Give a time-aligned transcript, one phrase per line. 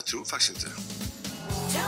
[0.00, 0.66] Jag tror faktiskt inte.
[0.66, 1.84] Nej.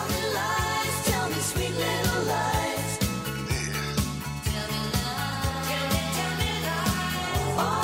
[7.56, 7.75] Oh.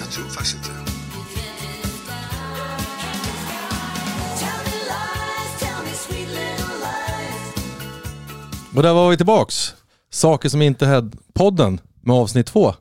[0.00, 0.70] Jag tror faktiskt inte.
[5.90, 6.08] Lies.
[8.76, 9.74] Och där var vi tillbaks.
[10.10, 11.16] Saker som inte hände.
[11.34, 12.74] Podden med avsnitt två.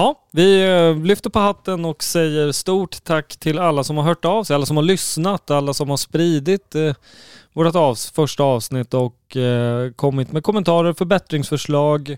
[0.00, 4.24] Ja, vi eh, lyfter på hatten och säger stort tack till alla som har hört
[4.24, 6.94] av sig, alla som har lyssnat, alla som har spridit eh,
[7.52, 12.16] vårt avs första avsnitt och eh, kommit med kommentarer, förbättringsförslag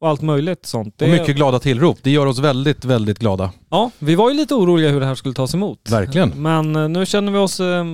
[0.00, 0.94] och allt möjligt sånt.
[0.98, 1.98] Det, Och mycket glada tillrop.
[2.02, 3.52] Det gör oss väldigt, väldigt glada.
[3.68, 5.90] Ja, vi var ju lite oroliga hur det här skulle tas emot.
[5.90, 6.42] Verkligen.
[6.42, 7.60] Men eh, nu känner vi oss...
[7.60, 7.84] Eh,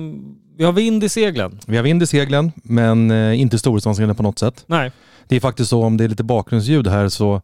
[0.57, 1.59] vi har vind i seglen.
[1.67, 4.63] Vi har vind i seglen, men eh, inte storhetsvansinne på något sätt.
[4.67, 4.91] Nej.
[5.27, 7.41] Det är faktiskt så om det är lite bakgrundsljud här så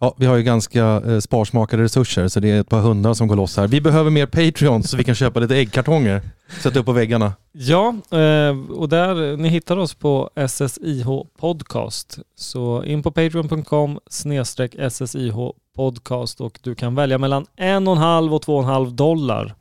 [0.00, 3.28] Ja, vi har ju ganska eh, sparsmakade resurser så det är ett par hundar som
[3.28, 3.68] går loss här.
[3.68, 6.22] Vi behöver mer Patreons så vi kan köpa lite äggkartonger.
[6.60, 7.32] Sätta upp på väggarna.
[7.52, 11.06] Ja, eh, och där, ni hittar oss på SSIH
[11.38, 12.18] podcast.
[12.36, 15.36] Så in på patreon.com snedstreck SSIH
[15.76, 18.94] podcast och du kan välja mellan en och en halv och två och en halv
[18.94, 19.54] dollar.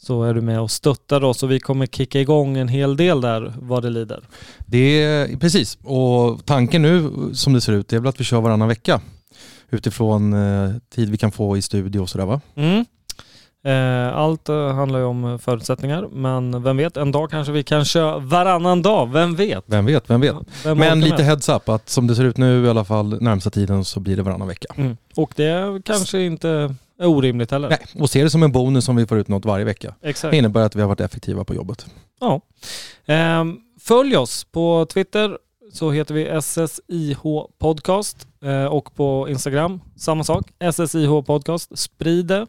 [0.00, 3.20] Så är du med och stöttar oss och vi kommer kicka igång en hel del
[3.20, 4.20] där vad det lider.
[4.66, 8.40] Det är precis, och tanken nu som det ser ut är väl att vi kör
[8.40, 9.00] varannan vecka.
[9.70, 12.40] Utifrån eh, tid vi kan få i studio och sådär va?
[12.54, 12.84] Mm.
[13.64, 17.84] Eh, Allt eh, handlar ju om förutsättningar men vem vet, en dag kanske vi kan
[17.84, 19.64] köra varannan dag, vem vet?
[19.66, 20.36] Vem vet, vem vet.
[20.64, 21.24] Vem Men lite med?
[21.24, 24.16] heads up att som det ser ut nu i alla fall närmsta tiden så blir
[24.16, 24.74] det varannan vecka.
[24.76, 24.96] Mm.
[25.16, 27.68] Och det kanske inte är orimligt heller.
[27.68, 29.94] Nej, och se det som en bonus om vi får ut något varje vecka.
[30.02, 30.30] Exakt.
[30.30, 31.86] Det innebär att vi har varit effektiva på jobbet.
[32.20, 32.40] Ja.
[33.06, 35.38] Ehm, följ oss på Twitter
[35.72, 37.22] så heter vi SSIH
[37.58, 38.27] Podcast
[38.70, 41.78] och på Instagram samma sak, SSIH Podcast.
[41.78, 42.46] Sprid det.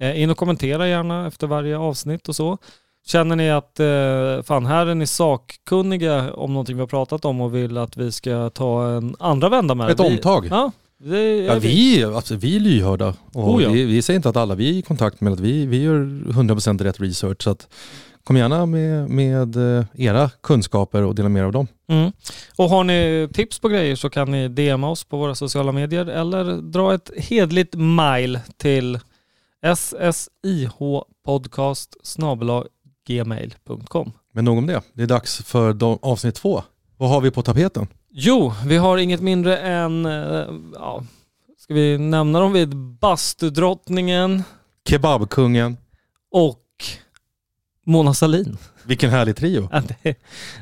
[0.00, 2.58] Eh, in och kommentera gärna efter varje avsnitt och så.
[3.06, 7.40] Känner ni att eh, fan här är ni sakkunniga om någonting vi har pratat om
[7.40, 9.92] och vill att vi ska ta en andra vända med det?
[9.92, 10.48] Ett Vi- omtag.
[10.50, 13.14] Ja, det Ja, vi, alltså, vi är lyhörda.
[13.34, 13.70] Och Oh ja.
[13.70, 15.94] vi, vi säger inte att alla vi är i kontakt med att vi, vi gör
[15.94, 17.42] 100% rätt research.
[17.42, 17.68] Så att,
[18.28, 21.66] kom gärna med, med eh, era kunskaper och dela med er av dem.
[21.88, 22.12] Mm.
[22.56, 26.06] Och har ni tips på grejer så kan ni DMa oss på våra sociala medier
[26.06, 28.98] eller dra ett hedligt mail till
[30.12, 31.96] ssihpodcast
[33.06, 34.12] gmail.com.
[34.32, 34.82] Men nog om det.
[34.92, 36.62] Det är dags för de, avsnitt två.
[36.96, 37.86] Vad har vi på tapeten?
[38.10, 41.04] Jo, vi har inget mindre än, eh, ja,
[41.58, 44.42] ska vi nämna dem vid bastudrottningen
[44.88, 45.76] Kebabkungen.
[46.30, 46.64] och
[47.88, 48.58] Mona Sahlin.
[48.84, 49.68] Vilken härlig trio.
[49.72, 50.14] Ja, det,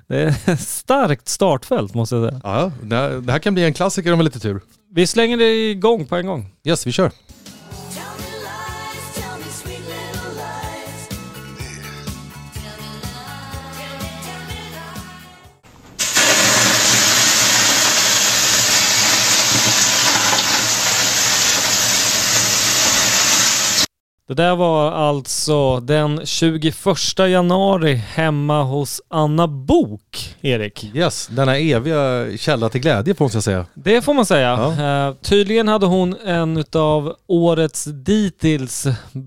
[0.07, 2.41] det är starkt startfält måste jag säga.
[2.45, 4.61] Ja, det här, kan bli en klassiker om lite tur.
[4.91, 6.51] Vi slänger det igång på en gång.
[6.65, 7.11] Yes, vi kör.
[24.29, 26.77] Det där var alltså den 21
[27.19, 30.91] januari hemma hos Anna Bok, Erik.
[30.95, 33.67] Yes, denna eviga källa till glädje får jag säga.
[33.75, 34.75] Det får man säga.
[34.79, 35.09] Ja.
[35.09, 38.87] Eh, tydligen hade hon en av årets dittills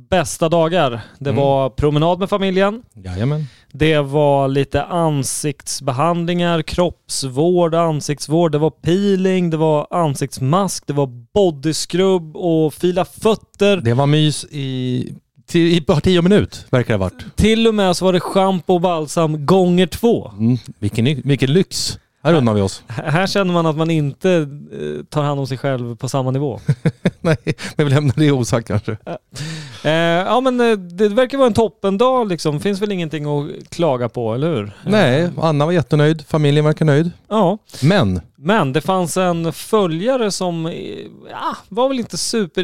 [0.10, 1.02] bästa dagar.
[1.20, 1.42] Det Mm.
[1.44, 2.82] var promenad med familjen.
[3.06, 3.46] Jajamän.
[3.72, 8.52] Det var lite ansiktsbehandlingar, kroppsvård, ansiktsvård.
[8.52, 13.78] Det var peeling, det var ansiktsmask, det var bodyscrub och fila fötter.
[13.78, 15.14] Det var mys i,
[15.48, 17.36] till, i bara tio minut, verkar det ha varit.
[17.36, 20.32] Till och med så var det schampo och balsam gånger två.
[20.38, 22.00] Mm, vilken, vilken lyx.
[22.24, 22.84] Här unnar vi oss.
[22.88, 26.60] Här känner man att man inte eh, tar hand om sig själv på samma nivå.
[27.22, 27.38] Nej,
[27.76, 28.98] men vi lämnar det osagt kanske.
[29.84, 32.60] Eh, ja men eh, det verkar vara en toppendag liksom.
[32.60, 34.72] Finns väl ingenting att klaga på, eller hur?
[34.86, 36.26] Nej, Anna var jättenöjd.
[36.28, 37.12] Familjen verkar nöjd.
[37.30, 40.74] Ja, Men, men det fanns en följare som eh,
[41.32, 42.64] ja, var väl inte super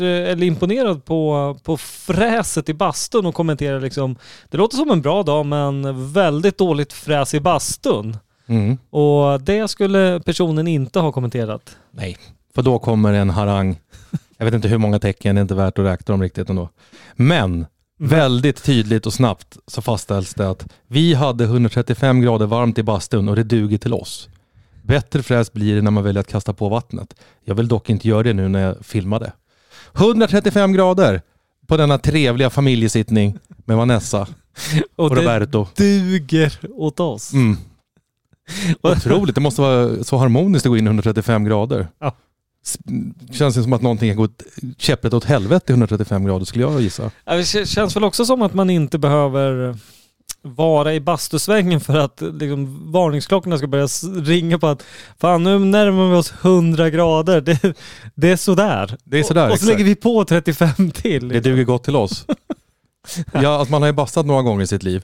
[0.00, 4.16] eller imponerad på, på fräset i bastun och kommenterade liksom
[4.50, 8.16] Det låter som en bra dag men väldigt dåligt fräs i bastun.
[8.48, 11.76] mm, Och det skulle personen inte ha kommenterat.
[11.90, 12.16] nej.
[12.54, 13.78] För då kommer en harang.
[14.38, 16.68] Jag vet inte hur många tecken, det är inte värt att räkna dem riktigt ändå.
[17.14, 17.66] Men,
[17.98, 23.28] väldigt tydligt och snabbt så fastställs det att vi hade 135 grader varmt i bastun
[23.28, 24.28] och det duger till oss.
[24.82, 27.14] Bättre fräs blir det när man väljer att kasta på vattnet.
[27.44, 29.32] Jag vill dock inte göra det nu när jag filmade.
[29.96, 31.22] 135 grader
[31.66, 34.20] på denna trevliga familjesittning med Vanessa
[34.96, 35.66] Och och Roberto.
[35.76, 37.32] det duger åt oss.
[37.32, 37.56] Mm.
[38.82, 41.88] Otroligt, det måste vara så harmoniskt att gå in i 135 grader.
[41.98, 42.16] Ja.
[43.32, 44.42] Känns det som att någonting har gått
[44.78, 47.10] käpprätt åt helvete i 135 grader skulle jag gissa.
[47.24, 49.76] Det känns väl också som att man inte behöver
[50.42, 53.86] vara i bastusvängen för att liksom, varningsklockorna ska börja
[54.22, 54.84] ringa på att
[55.18, 57.40] fan nu närmar vi oss 100 grader.
[57.40, 57.76] Det,
[58.14, 58.96] det är sådär.
[59.04, 59.78] Det är sådär, Och, och så exakt.
[59.78, 61.28] lägger vi på 35 till.
[61.28, 62.26] Det duger gott till oss.
[63.32, 65.02] ja, att man har ju bastat några gånger i sitt liv.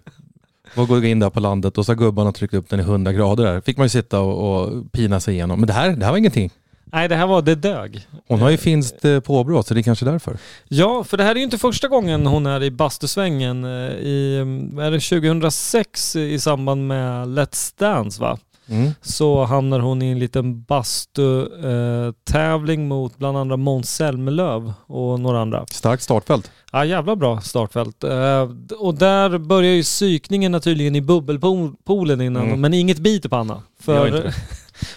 [0.76, 3.12] Och gå in där på landet och så har gubbarna tryckt upp den i 100
[3.12, 3.61] grader där.
[3.61, 5.61] Fick man ju sitta och, och pina sig igenom.
[5.61, 6.50] Men det här, det här var ingenting.
[6.92, 8.06] Nej, det här var det dög.
[8.28, 10.36] Hon har ju finskt eh, påbrå så det är kanske därför.
[10.68, 13.64] Ja, för det här är ju inte första gången hon är i bastusvängen.
[13.64, 14.36] eh, I,
[14.80, 18.38] är det 2006 i samband med Let's Dance va?
[18.68, 18.90] Mm.
[19.02, 25.66] Så hamnar hon i en liten bastu-tävling mot bland andra Måns Zelmerlöw och några andra.
[25.70, 26.50] Starkt startfält.
[26.72, 28.04] Ja, jävla bra startfält.
[28.04, 28.48] Eh,
[28.78, 32.60] och där börjar ju psykningen tydligen i bubbelpoolen innan, Mm.
[32.60, 33.62] men inget biter på Anna.
[33.80, 34.32] För.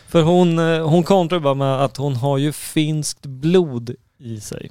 [0.08, 4.70] För hon, eh, hon kontrar bara med att hon har ju finskt blod i sig.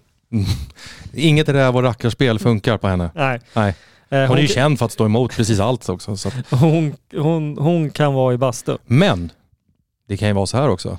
[1.15, 3.11] Inget räv och rackarspel funkar på henne.
[3.15, 3.41] Nej.
[3.55, 3.75] Nej.
[4.09, 6.17] Eh, Hon är ju känd för att stå emot precis allt också.
[6.17, 6.31] Så.
[6.51, 8.77] hon, hon, hon kan vara i bastu.
[8.87, 9.33] Men
[10.09, 10.99] det kan ju vara så här också.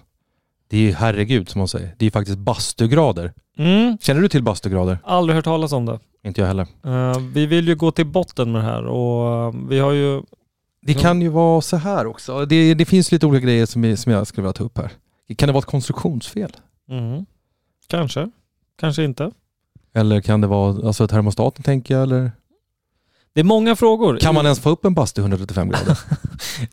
[0.70, 1.88] Det är ju herregud som hon säger.
[1.98, 3.34] Det är ju faktiskt bastugrader.
[3.58, 3.98] Mm.
[4.02, 5.00] Känner du till bastugrader?
[5.04, 6.00] Aldrig hört talas om det.
[6.24, 6.68] Inte jag heller.
[6.86, 10.22] Eh, vi vill ju gå till botten med det här och vi har ju...
[10.86, 12.46] Det kan ju vara så här också.
[12.46, 14.92] Det, det finns lite olika grejer som, vi- som jag skulle vilja ta upp här.
[15.38, 16.52] Kan det vara ett konstruktionsfel?
[16.90, 17.26] Mm.
[17.88, 18.32] Kanske.
[18.80, 19.32] Kanske inte.
[19.94, 22.04] Eller kan det vara alltså termostaten tänker jag?
[22.04, 22.32] Eller?
[23.34, 24.18] Det är många frågor.
[24.18, 25.98] Kan man ens få upp en bastu i 135 grader?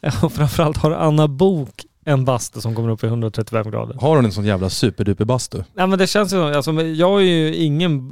[0.29, 3.94] Framförallt har Anna Bok en bastu som kommer upp i 135 grader.
[4.00, 5.62] Har hon en sån jävla superduper bastu?
[5.75, 8.11] Nej men det känns ju, alltså, men jag är ju ingen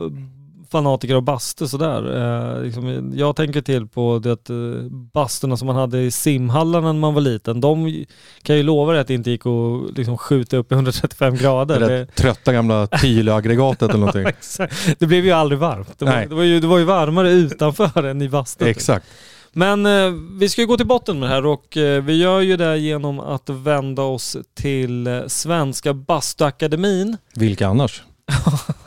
[0.70, 2.17] fanatiker av bastu sådär.
[2.56, 4.56] Eh, liksom, jag tänker till på det att eh,
[4.90, 8.05] basturna som man hade i simhallarna när man var liten, de
[8.43, 11.81] kan ju lova dig att det inte gick att liksom, skjuta upp i 135 grader.
[11.81, 14.26] Det Det, trötta gamla Tylö-aggregatet eller någonting.
[14.26, 14.75] Exakt.
[14.99, 15.99] det blev ju aldrig varmt.
[15.99, 16.26] Det var, Nej.
[16.28, 18.69] det, var ju, det var ju varmare utanför än i bastun.
[18.69, 19.06] Exakt.
[19.52, 22.40] Men eh, vi ska ju gå till botten med det här och eh, vi gör
[22.40, 27.16] ju det genom att vända oss till eh, Svenska Bastuakademin.
[27.34, 28.02] Vilka annars?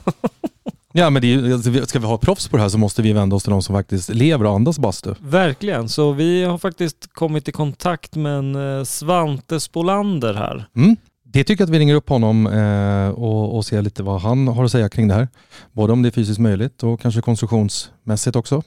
[0.96, 3.36] Ja men är, alltså, ska vi ha proffs på det här så måste vi vända
[3.36, 5.14] oss till de som faktiskt lever och andas bastu.
[5.20, 10.66] Verkligen, så vi har faktiskt kommit i kontakt med en eh, Svante Spolander här.
[10.76, 10.96] Mm.
[11.26, 14.48] Det tycker jag att vi ringer upp honom eh, och, och ser lite vad han
[14.48, 15.28] har att säga kring det här.
[15.72, 18.64] Både om det är fysiskt möjligt och kanske konstruktionsmässigt också.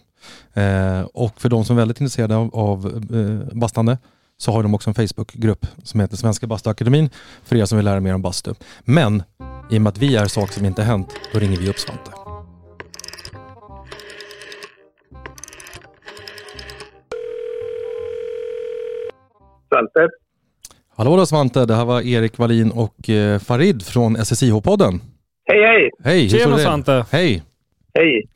[0.55, 3.99] Eh, och för de som är väldigt intresserade av, av eh, bastande
[4.39, 7.11] så har de också en Facebookgrupp som heter Svenska Bastuakademin
[7.45, 8.55] för er som vill lära mer om bastu.
[8.81, 9.23] Men
[9.71, 12.11] i och med att vi är saker som inte hänt, då ringer vi upp Svante.
[19.69, 20.09] Svante.
[20.97, 25.01] Hallå då Svante, det här var Erik Wallin och eh, Farid från SSIH-podden.
[25.45, 25.91] Hej, hej!
[26.05, 26.63] Hej, hur Tjena det?
[26.63, 27.05] Svante!
[27.11, 27.43] Hej!
[27.95, 28.29] Hej!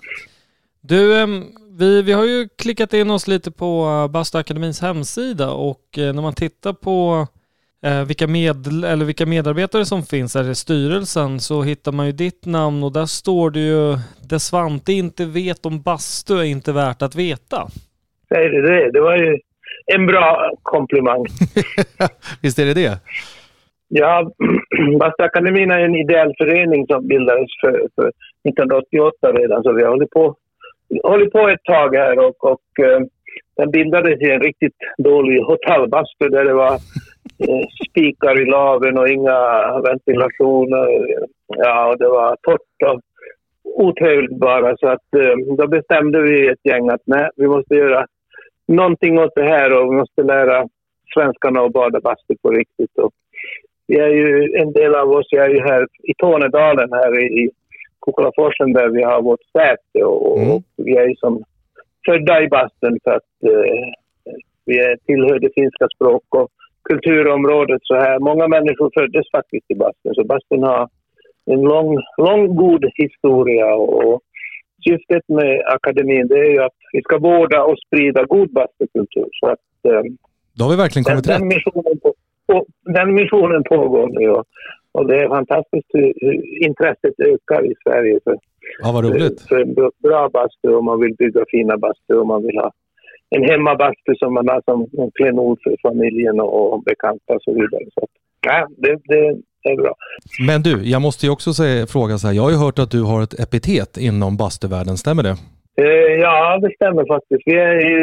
[0.80, 1.44] Du, ehm,
[1.78, 6.22] vi, vi har ju klickat in oss lite på eh, Bastuakademins hemsida och eh, när
[6.22, 7.26] man tittar på
[7.86, 12.12] eh, vilka, med, eller vilka medarbetare som finns här i styrelsen så hittar man ju
[12.12, 13.96] ditt namn och där står det ju
[14.30, 17.68] det Svante inte vet om bastu är inte värt att veta.
[18.28, 18.90] Säger du det?
[18.92, 19.38] Det var ju
[19.86, 21.24] en bra komplimang.
[22.42, 22.98] Visst är det det?
[23.88, 24.30] Ja,
[25.00, 28.12] Bastuakademin är en ideell förening som bildades för, för
[28.48, 30.36] 1988 redan, så vi har hållit på,
[31.02, 33.00] hållit på ett tag här och, och eh,
[33.56, 36.78] den bildades i en riktigt dålig hotellbastu där det var
[37.90, 41.06] spikar i laven och inga ventilationer.
[41.46, 43.00] Ja, och det var torrt och
[43.64, 44.76] otrevligt bara.
[44.76, 48.06] Så att eh, då bestämde vi ett gäng att nej, vi måste göra
[48.68, 50.68] någonting åt det här och vi måste lära
[51.14, 52.98] svenskarna att bada bastu på riktigt.
[52.98, 53.12] Och
[53.86, 57.50] vi är ju, en del av oss är ju här i Tornedalen här i,
[58.06, 60.50] Kukkolaforsen där vi har vårt säte och, Mm.
[60.50, 61.44] och vi är ju som
[62.06, 63.92] födda i bastun för att eh,
[64.64, 66.50] vi tillhör det finska språk och
[66.88, 68.18] kulturområdet så här.
[68.18, 70.88] Många människor föddes faktiskt i bastun så bastun har
[71.46, 74.20] en lång, lång god historia och
[74.88, 79.28] syftet med akademin det är ju att vi ska vårda och sprida god bastukultur.
[79.40, 79.58] Så att,
[79.88, 80.02] eh,
[80.58, 81.38] Då har vi verkligen den, kommit rätt.
[81.38, 82.14] den, missionen på,
[82.46, 82.66] på,
[82.98, 84.44] den missionen pågår nu och,
[84.92, 88.36] och det är fantastiskt hur, hur intresset ökar i Sverige för,
[88.82, 89.40] Ja, vad roligt.
[89.48, 92.70] för en bra- bra bastu och man vill bygga fina bastu och man vill ha
[93.36, 97.52] en hemmabastu som man har som en klenod för familjen och, och bekanta och så
[97.52, 97.84] vidare.
[97.94, 98.10] Så att,
[98.46, 99.94] ja, det, det är bra.
[100.46, 102.34] Men du, jag måste ju också säga, fråga så här.
[102.34, 105.36] Jag har ju hört att du har ett epitet inom bastuvärlden, stämmer det?
[105.82, 107.42] Eh, Ja, det stämmer faktiskt.
[107.46, 108.02] Vi är ju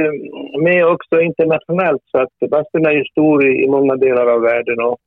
[0.62, 4.98] med också internationellt så att bastun är ju stor i, många delar av världen och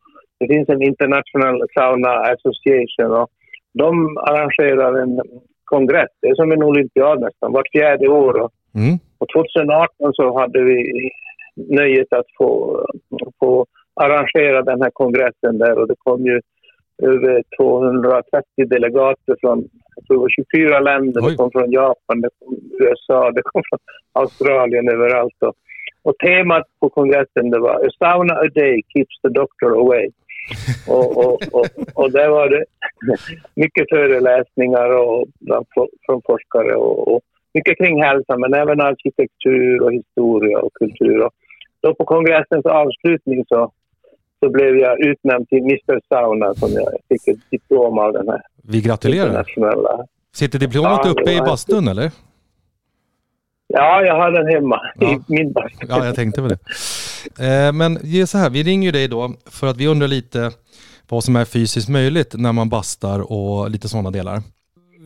[0.41, 3.29] det finns en International Sauna Association och
[3.75, 5.21] de arrangerar en
[5.65, 6.13] kongress.
[6.21, 8.51] Det är som en olympiad nästan, vart fjärde år.
[8.75, 8.99] Mm.
[9.21, 11.11] Och 2018 så hade vi
[11.57, 12.81] nöjet att få,
[13.39, 16.41] få arrangera den här kongressen där och det kom ju
[17.03, 21.21] över 230 delegater från jag tror det var 24 länder.
[21.25, 21.31] Oj.
[21.31, 23.79] Det kom från Japan, det kom från USA, det kom från
[24.13, 25.43] Australien överallt.
[25.43, 25.55] Och,
[26.03, 30.11] och temat på kongressen det var A sauna a day keeps the doctor away.
[30.89, 32.65] och, och, och, och där var det
[33.55, 35.29] mycket föreläsningar och,
[36.07, 37.21] från forskare och, och
[37.55, 41.25] mycket kring hälsa men även arkitektur och historia och kultur.
[41.25, 41.33] Och
[41.83, 43.73] då på kongressens avslutning så,
[44.45, 48.43] så blev jag utnämnd till Mr Sauna som jag fick ett diplom av den här
[48.63, 49.45] Vi gratulerar.
[50.35, 52.11] Sitter diplomet Ja, uppe i bastun eller?
[53.67, 55.13] Ja, jag har den hemma Ja.
[55.13, 55.87] i min bastu.
[55.89, 56.59] Ja, jag tänkte väl det.
[57.67, 60.51] Eh, men det så här, vi ringer ju dig då för att vi undrar lite
[61.09, 64.39] vad som är fysiskt möjligt när man bastar och lite sådana delar.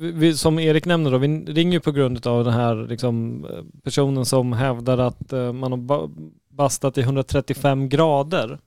[0.00, 3.46] Vi, som Erik nämner då, vi ringer ju på grund av den här liksom,
[3.84, 6.08] personen som hävdar att eh, man har ba-
[6.48, 8.58] bastat i 135 grader.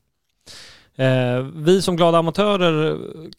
[0.98, 2.98] Eh, vi som glada amatörer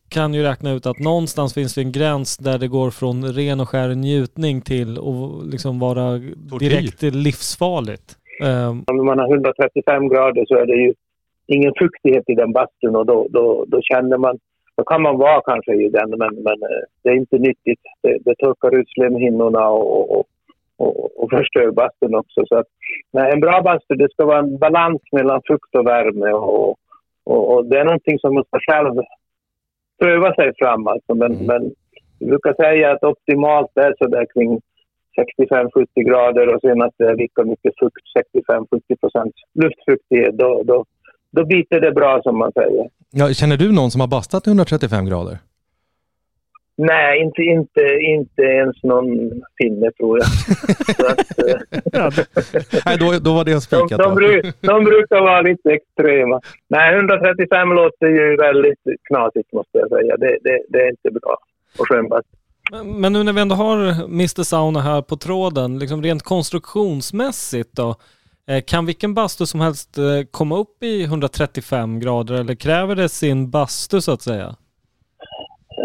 [0.09, 3.61] kan ju räkna ut att någonstans finns det en gräns där det går från ren
[3.61, 6.19] och skär njutning till att liksom vara
[6.51, 6.69] Tortyr.
[6.71, 8.17] direkt livsfarligt.
[8.45, 10.95] Eh, Om man har 135 grader så är det ju
[11.47, 14.39] ingen fuktighet i den bastun och då, då, då känner man,
[14.79, 17.81] då kan man vara kanske i den men, men eh, det är inte nyttigt.
[18.03, 20.27] Det, det torkar ut slemhinnorna och, och,
[20.77, 22.47] och, och förstör bastun också.
[22.49, 22.67] Så att,
[23.13, 26.77] nej, en bra bastu det ska vara en balans mellan fukt och värme och,
[27.25, 28.95] och, och det är någonting som man ska själv
[30.01, 31.15] pröva sig fram alltså.
[31.15, 31.47] Men, Mm.
[31.47, 31.73] men
[32.21, 34.61] vi brukar säga att optimalt är så där kring
[35.51, 38.05] 65-70 grader och sen att det är lika mycket fukt,
[38.49, 40.85] 65-70 procent luftfuktighet, då, då,
[41.31, 42.89] då biter det bra som man säger.
[43.11, 45.39] Ja, känner du någon som har bastat i 135 grader?
[46.81, 49.07] Nej, inte, inte, inte ens någon
[49.63, 50.27] finne tror jag.
[51.11, 51.39] Att,
[51.95, 52.25] eh,
[52.87, 53.99] Nej, då, då var det de, spikat.
[53.99, 54.15] de, va?
[54.15, 56.41] bru, de brukar vara lite extrema.
[56.69, 60.17] Nej, 135 låter ju väldigt knasigt måste jag säga.
[60.17, 61.37] Det, det, det är inte bra
[61.79, 62.37] på skönbastu.
[62.71, 67.77] Men men nu när vi ändå har Mr Sauna här på tråden, liksom rent konstruktionsmässigt
[67.77, 67.95] då,
[68.51, 73.09] Eh, kan vilken bastu som helst eh, komma upp i 135 grader eller kräver det
[73.09, 74.47] sin bastu så att säga?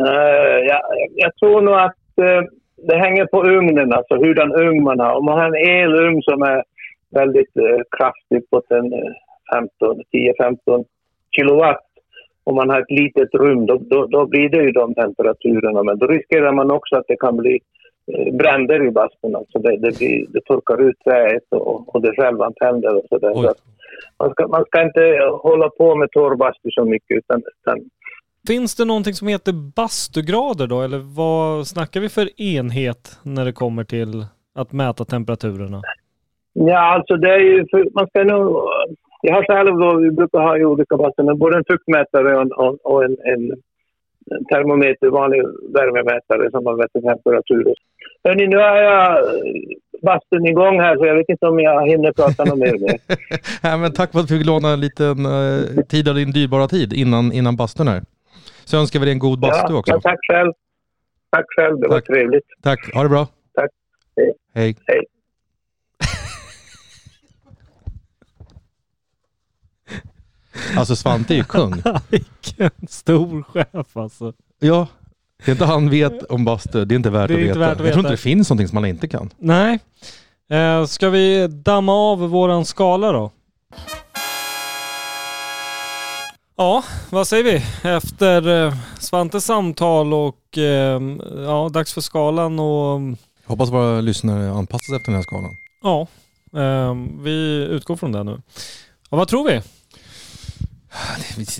[0.07, 0.81] Uh, jag,
[1.15, 2.41] jag tror nog att uh,
[2.87, 5.15] det hänger på ugnen, alltså hurdan ugn man har.
[5.15, 6.63] Om man har en elugn som är
[7.11, 10.85] väldigt uh, kraftig på 10-15
[11.35, 11.85] kilowatt
[12.43, 15.83] om man har ett litet rum, då, då, då blir det ju de temperaturerna.
[15.83, 17.59] Men då riskerar man också att det kan bli
[18.33, 19.35] bränder i bastun.
[19.35, 23.33] Alltså det, det, blir, det torkar ut träet och, och det självantänder och sådär.
[23.33, 23.53] Så
[24.19, 27.79] man, ska, man ska inte hålla på med torrbastu så mycket utan, utan
[28.47, 33.53] Finns det någonting som heter bastugrader då eller vad snackar vi för enhet när det
[33.53, 35.81] kommer till att mäta temperaturerna?
[36.53, 37.65] Ja, alltså det är ju...
[37.93, 38.69] Man ska nog...
[39.21, 42.51] Jag har själv då, vi brukar ha i olika bastuner, både en fuktmätare och en,
[42.83, 43.51] och, en, en
[44.51, 45.41] termometer, vanlig
[45.73, 47.73] värmemätare som man mäter temperaturer.
[48.23, 49.41] Hörni, nu har jag eh,
[50.01, 52.99] bastun igång här så jag vet inte om jag hinner prata något mer er.
[53.63, 56.67] Nej, men tack för att vi fick låna en liten eh, tid av din dyrbara
[56.67, 58.03] tid innan, innan bastun här.
[58.65, 59.91] Så önskar vi dig en god bastu Ja, också.
[59.93, 60.53] men tack själv.
[61.31, 62.05] Tack själv, det var Tack.
[62.07, 62.45] trevligt.
[62.61, 63.27] Tack, ha det bra.
[63.53, 63.69] Tack.
[64.17, 64.33] Hej.
[64.53, 64.75] Hej.
[64.87, 65.05] Hej.
[70.77, 71.73] Alltså Svante är ju kung.
[72.09, 74.33] Vilken stor chef alltså.
[74.59, 74.87] Ja,
[75.45, 77.59] det är inte han vet om bastu, det är inte värt, Det är att, inte
[77.59, 77.59] veta.
[77.59, 77.99] värt att Jag tror veta.
[77.99, 79.29] inte det finns någonting som man inte kan.
[79.37, 79.79] Nej.
[80.49, 83.31] Eh, ska vi damma av våran skala då?
[86.55, 87.89] Ja, vad säger vi?
[87.89, 91.01] Efter eh, Svantes samtal och eh,
[91.45, 92.99] ja, dags för skalan och
[93.45, 95.51] Hoppas våra lyssnare anpassar sig efter den här skalan.
[95.83, 96.07] ja,
[96.61, 98.41] eh, vi utgår från det nu.
[99.09, 99.61] Ja, vad tror vi?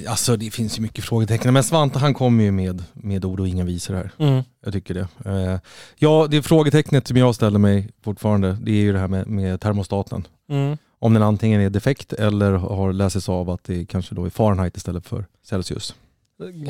[0.08, 3.48] Alltså det finns ju mycket frågetecken, men Svante han kommer ju med, med ord och
[3.48, 4.12] inga visor här.
[4.18, 4.44] Mm.
[4.64, 5.08] Jag tycker det.
[5.26, 5.60] Eh,
[5.96, 9.62] ja, det frågetecknet som jag ställer mig fortfarande, det är ju det här med, med
[9.62, 10.28] termostaten.
[10.50, 10.78] Mm.
[11.00, 14.78] Om den antingen är defekt eller har läses av att det kanske då är Fahrenheit
[14.78, 15.96] istället för Celsius.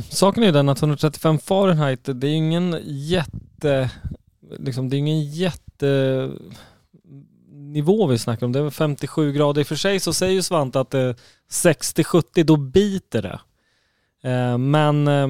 [0.09, 3.89] Saken är den att 135 Fahrenheit, det är ju ingen jätte,
[4.59, 6.29] liksom, det är ingen jätte
[7.73, 8.51] nivå vi snackar om.
[8.51, 9.61] Det är väl 57 grader.
[9.61, 11.15] I och för sig så säger ju Svante att eh, det
[11.51, 13.39] 60-70 då biter det.
[14.29, 15.27] Eh, men, eh,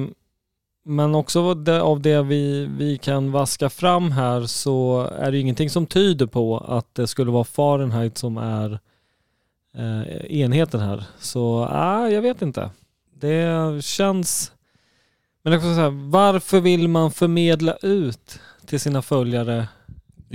[0.84, 5.86] men också av det, vi, vi kan vaska fram här så är det ingenting som
[5.86, 8.78] tyder på att det skulle vara Fahrenheit som är
[10.28, 11.04] enheten här.
[11.18, 12.70] Så äh, jag vet inte.
[13.14, 14.52] Det känns...
[15.42, 19.68] Men jag säga, varför vill man förmedla ut till sina följare?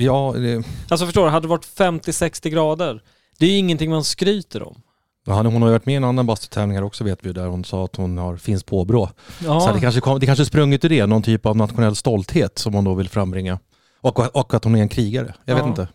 [0.04, 3.02] Ja, det, Alltså förstår du, hade det varit 50-60 grader,
[3.38, 4.82] det är ju ingenting man skryter om.
[5.26, 7.64] ja, hon har ju varit med i en annan bastutävling också vet vi där hon
[7.66, 9.10] sa att hon har finns påbrå.
[9.44, 12.58] Ja, Så det kanske, kom, det kanske sprungit ur det, någon typ av nationell stolthet
[12.60, 13.60] som hon då vill frambringa.
[14.02, 15.34] Och, och att hon är en krigare.
[15.46, 15.70] Jag vet Ja.
[15.70, 15.88] inte.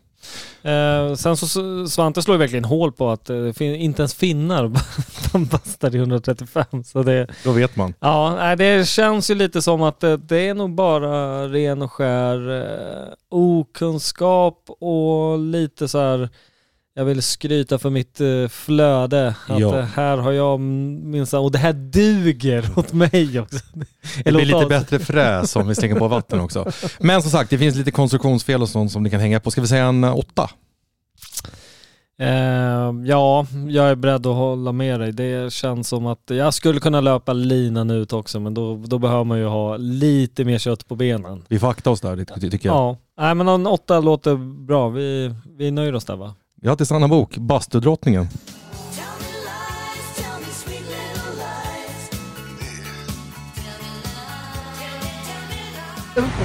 [0.62, 1.46] Eh, sen så
[1.88, 4.62] Svante slår ju verkligen hål på att eh, inte ens finnar
[5.32, 6.64] de bastar i 135.
[6.84, 7.94] Så det, Då vet man.
[8.00, 12.60] ja, det känns ju lite som att det, det är nog bara ren och skär
[12.60, 16.28] eh, okunskap och lite så här
[16.96, 19.28] jag vill skryta för mitt eh, flöde.
[19.48, 19.78] Att Ja.
[19.78, 23.58] eh, här har jag minsann, och det här duger åt mig också.
[24.24, 26.70] Det blir lite bättre fräs om vi slänger på vatten också.
[26.98, 29.50] Men som sagt, det finns lite konstruktionsfel och sånt som ni kan hänga på.
[29.50, 30.50] Ska vi säga en eh, åtta?
[32.18, 35.12] Eh, ja, jag är beredd att hålla med dig.
[35.12, 39.24] Det känns som att jag skulle kunna löpa linan ut också, men då, då behöver
[39.24, 41.42] man ju ha lite mer kött på benen.
[41.48, 42.16] Vi får akta oss där,
[42.50, 42.76] tycker jag.
[42.76, 44.36] Ja, nej men en åtta låter
[44.66, 44.88] bra.
[44.88, 46.34] Vi, vi nöjer oss där va?
[46.64, 48.28] Till Sanna Bok, Bastudrottningen.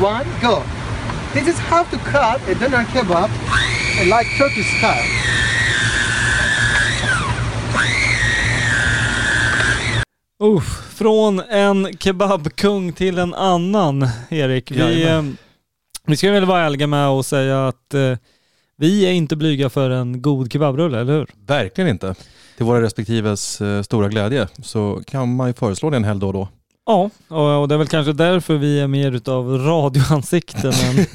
[0.02, 0.64] One, go.
[1.34, 3.30] This is how to cut a doner kebab
[4.06, 5.06] like Turkish style.
[10.44, 14.72] Uff, från en kebabkung till en annan, Erik.
[14.72, 15.24] Vi, eh,
[16.06, 18.18] vi ska väl vara ärliga med att säga att eh,
[18.80, 21.28] vi är inte blyga för en god kebabrulle, eller hur?
[21.48, 22.16] Verkligen inte.
[22.58, 26.28] Till våra respektives eh, stora glädje så kan man ju föreslå det en helg då
[26.28, 26.48] och då.
[26.86, 27.10] Ja,
[27.58, 31.06] och, det är väl kanske därför vi är mer utav radioansikten än,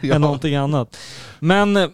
[0.12, 0.96] än någonting annat.
[1.38, 1.88] Men eh,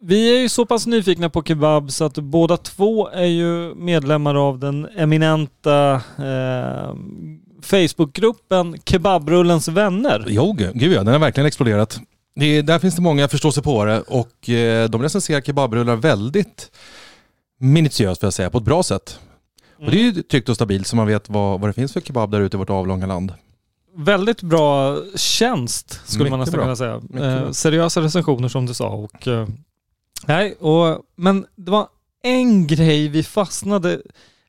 [0.00, 4.34] vi är ju så pass nyfikna på kebab så att båda två är ju medlemmar
[4.34, 6.94] av den eminenta eh,
[7.62, 10.24] Facebookgruppen Kebabrullens vänner.
[10.28, 12.00] Jo, gud ja, den har verkligen exploderat.
[12.34, 16.70] Det, är- där finns det många förståsigpåare och eh, de recenserar kebabrullar väldigt
[17.60, 19.18] minutiöst får jag säga, på ett bra sätt.
[19.78, 22.00] Och det är ju tryggt och stabilt så man vet vad, vad det finns för
[22.00, 23.34] kebab där ute i vårt avlånga land.
[23.96, 27.00] Väldigt bra tjänst skulle man Mycket nästan bra.
[27.00, 27.42] kunna säga.
[27.44, 28.88] Eh, seriösa recensioner som du sa.
[28.88, 29.48] Och, eh,
[30.26, 31.86] nej, och, men det var
[32.22, 34.00] en grej vi fastnade,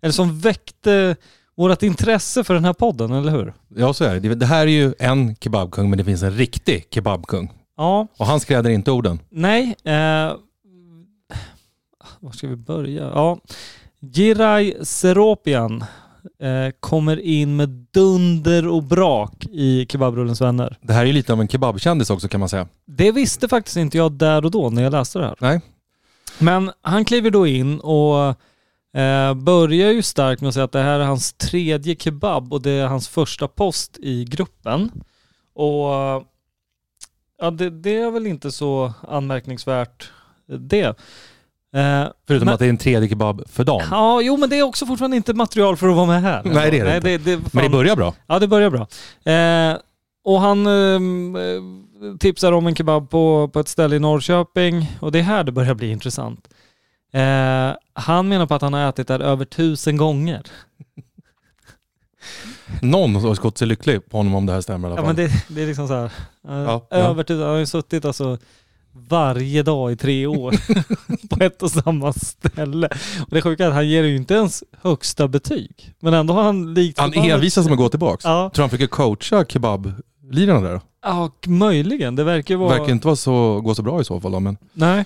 [0.01, 1.15] eller som väckte
[1.55, 3.53] vårt intresse för den här podden, eller hur?
[3.75, 4.19] Ja, så är.
[4.19, 7.51] Det- Det här är ju en kebabkung men det finns en riktig kebabkung.
[7.77, 9.19] Ja, Och han skräder inte orden.
[9.29, 9.75] nej.
[9.83, 10.33] Eh,
[12.19, 13.03] var ska vi börja?
[13.03, 13.37] Ja,
[14.13, 15.81] Giray Seropian
[16.41, 20.77] eh, kommer in med dunder och brak i Kebabrullens vänner.
[20.81, 22.67] Det här är ju lite av en kebabkändis också kan man säga.
[22.85, 25.35] Det visste faktiskt inte jag där och då när jag läste det här.
[25.39, 25.61] Nej.
[26.39, 28.27] Men han kliver då in och
[28.99, 32.61] eh, börjar ju starkt med att säga att det här är hans tredje kebab och
[32.61, 34.91] det är hans första post i gruppen.
[35.55, 35.87] Och
[37.43, 40.11] ja, det, det är väl inte så anmärkningsvärt
[40.47, 40.85] det.
[41.75, 43.87] Eh, Förutom Men- att det är en tredje kebab för dagen.
[43.91, 46.41] ja, jo men det är också fortfarande inte material för att vara med här.
[46.45, 47.07] Nej, det är det inte.
[47.09, 48.13] det, det, Men det börjar bra.
[48.27, 48.87] Ja, det börjar bra.
[49.33, 49.77] Eh,
[50.25, 55.11] och han ehm, eh, tipsar om en kebab på, på ett ställe i Norrköping och
[55.11, 56.47] det är här det börjar bli intressant.
[57.13, 60.41] Eh, han menar på att han har ätit där över tusen gånger.
[62.81, 65.15] Någon har gått sig lycklig på honom om det här stämmer i alla Ja, fall.
[65.15, 66.11] men det, det är liksom så här.
[66.47, 66.97] Ja, ja.
[66.97, 68.37] över tusen, han har ju suttit alltså
[69.09, 70.55] varje dag i tre år
[71.29, 72.89] på ett och samma ställe.
[73.21, 75.93] Och det sjuka är att han ger ju inte ens högsta betyg.
[75.99, 78.25] Men ändå har han likt Han envisas med att gå tillbaks.
[78.25, 80.81] Ja, Tror han försöker coacha kebablirarna där då?
[81.03, 82.15] ja, möjligen.
[82.15, 82.69] Det verkar vara...
[82.79, 84.57] Verkar inte vara så, gå så bra i så fall då, men...
[84.73, 85.05] Nej.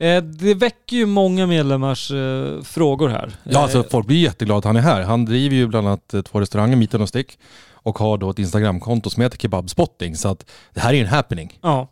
[0.00, 3.32] Eh, det väcker ju många medlemmars eh, frågor här.
[3.44, 5.02] Ja, alltså Eh, folk blir jätteglada att han är här.
[5.02, 7.38] Han driver ju bland annat två restauranger, Meat och Stick,
[7.72, 10.16] och har då ett Instagramkonto som heter Kebabspotting.
[10.16, 11.58] Så att det här är ju en happening.
[11.62, 11.88] ja.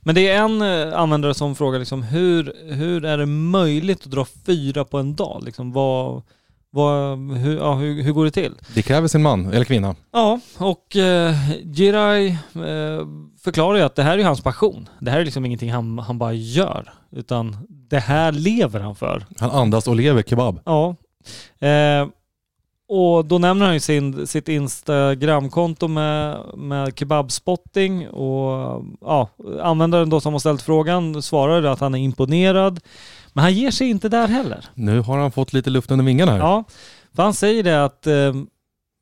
[0.00, 4.26] Men det är en användare som frågar liksom, hur, hur är det möjligt att dra
[4.46, 5.42] fyra på en dag?
[5.44, 6.22] Liksom, vad,
[6.72, 8.54] vad, hur, ja, hur, hur går det till?
[8.74, 9.94] Det kräver sin man, eller kvinna.
[10.12, 13.06] Ja, och eh, Jirai eh,
[13.44, 14.88] förklarar ju att det här är hans passion.
[15.00, 19.26] Det här är liksom ingenting han, han bara gör, utan det här lever han för.
[19.38, 20.60] Han andas och lever kebab.
[20.64, 20.96] Ja.
[21.66, 22.08] Eh,
[22.92, 29.28] och då nämner han ju sin, sitt Instagramkonto med, med kebabspotting och ja,
[29.62, 32.80] användaren då som har ställt frågan svarade att han är imponerad.
[33.32, 34.64] Men han ger sig inte där heller.
[34.74, 36.38] Nu har han fått lite luft under vingarna här.
[36.38, 36.64] Ja,
[37.16, 38.34] för han säger det att eh,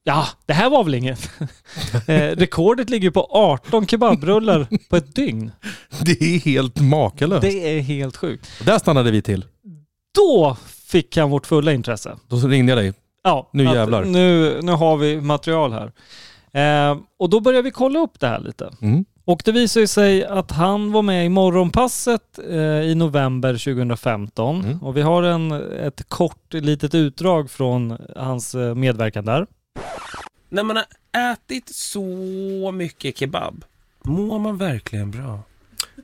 [0.04, 1.30] ja, det här var väl inget.
[2.06, 5.52] eh, rekordet ligger på 18 kebabrullar på ett dygn.
[6.04, 7.42] Det är helt makalöst.
[7.42, 8.50] Det är helt sjukt.
[8.64, 9.44] Där stannade vi till.
[10.14, 12.16] Då fick han vårt fulla intresse.
[12.28, 12.92] Då ringde jag dig.
[13.22, 14.04] Ja, Nu jävlar.
[14.04, 15.92] Nu, nu har vi material här.
[16.52, 18.70] Eh, och då börjar vi kolla upp det här lite.
[18.82, 19.04] Mm.
[19.28, 24.64] Och det visar ju sig att han var med i Morgonpasset eh, i november 2015.
[24.64, 24.82] Mm.
[24.82, 25.52] Och vi har en,
[25.86, 29.46] ett kort litet utdrag från hans eh, medverkan där.
[30.48, 30.84] När man har
[31.32, 33.64] ätit så mycket kebab,
[34.04, 35.40] mår man verkligen bra?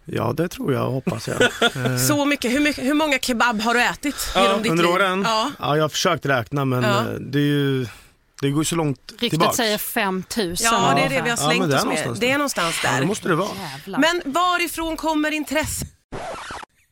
[0.05, 1.37] Ja, det tror jag, hoppas jag.
[1.87, 2.53] Eh, Så mycket.
[2.53, 2.85] Hur, mycket.
[2.85, 4.93] hur många kebab har du ätit genom ditt Under liv?
[4.93, 5.23] åren?
[5.27, 5.51] Ja.
[5.61, 6.99] Ja, jag har försökt räkna men Ja.
[7.01, 7.87] eh, det är ju...
[8.45, 9.57] Det går ju så långt Ryktet tillbaks.
[9.57, 10.69] säger 5000.
[10.73, 11.91] ja, det är det vi har Ja, slängt det är oss med.
[11.95, 12.39] någonstans Det är där.
[12.39, 13.01] någonstans Ja, där.
[13.01, 13.49] det måste det vara.
[13.73, 13.99] Jävlar.
[13.99, 15.89] Men varifrån kommer intresset?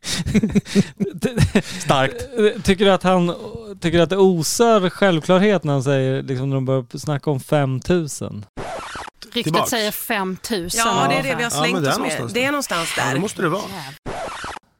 [1.82, 2.64] Starkt.
[2.64, 3.34] Tycker du att han
[3.80, 7.40] tycker du att det osar självklarhet när han säger, liksom när de börjar snacka om
[7.40, 8.44] 5000?
[9.24, 9.70] Ryktet tillbaks.
[9.70, 10.78] säger 5000.
[10.86, 12.30] Ja, det är det vi har Ja, slängt det är oss med.
[12.34, 12.52] Det är där.
[12.52, 13.14] någonstans Ja, där.
[13.14, 13.62] det måste det vara.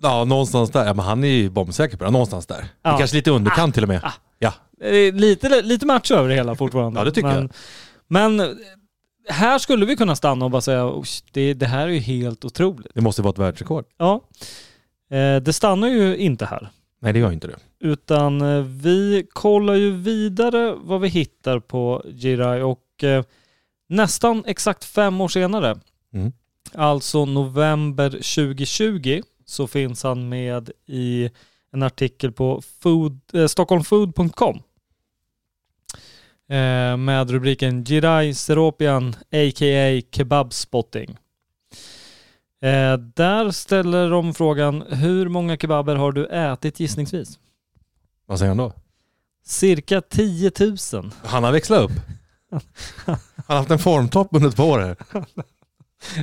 [0.03, 0.87] Ja, någonstans där.
[0.87, 2.11] Ja, men han är ju bombsäker på det.
[2.11, 2.67] Någonstans där.
[2.83, 2.99] Ja.
[2.99, 4.01] Kanske lite underkant till och med.
[4.03, 4.13] Ja.
[4.83, 7.01] Är Lite, lite match över det hela fortfarande.
[7.01, 7.51] Ja, det tycker men, jag.
[8.09, 8.57] Men
[9.29, 12.45] här skulle vi kunna stanna och bara säga "Oj, det, det här är ju helt
[12.45, 12.91] otroligt.
[12.95, 13.85] Det måste vara ett världsrekord.
[13.99, 14.21] Ja.
[15.11, 16.69] Eh, det stannar ju inte här.
[17.01, 17.57] Nej, det gör inte det.
[17.81, 23.25] Utan eh, vi kollar ju vidare vad vi hittar på Jirai och eh,
[23.89, 25.79] nästan exakt fem år senare,
[26.15, 26.33] Mm.
[26.75, 31.31] alltså november 2020, så finns han med i
[31.73, 34.59] en artikel på food, eh, stockholmfood.com
[36.53, 40.03] eh, med rubriken Jirai Seropian a.k.a.
[40.11, 41.17] Kebabspotting.
[42.63, 47.39] Eh, där ställer de frågan, hur många kebaber har du ätit gissningsvis?
[48.27, 48.73] Vad säger han då?
[49.45, 50.53] Cirka 10
[50.93, 51.11] 000.
[51.25, 51.93] Han har växlat upp.
[53.07, 54.97] Han har haft en formtopp under ett par år.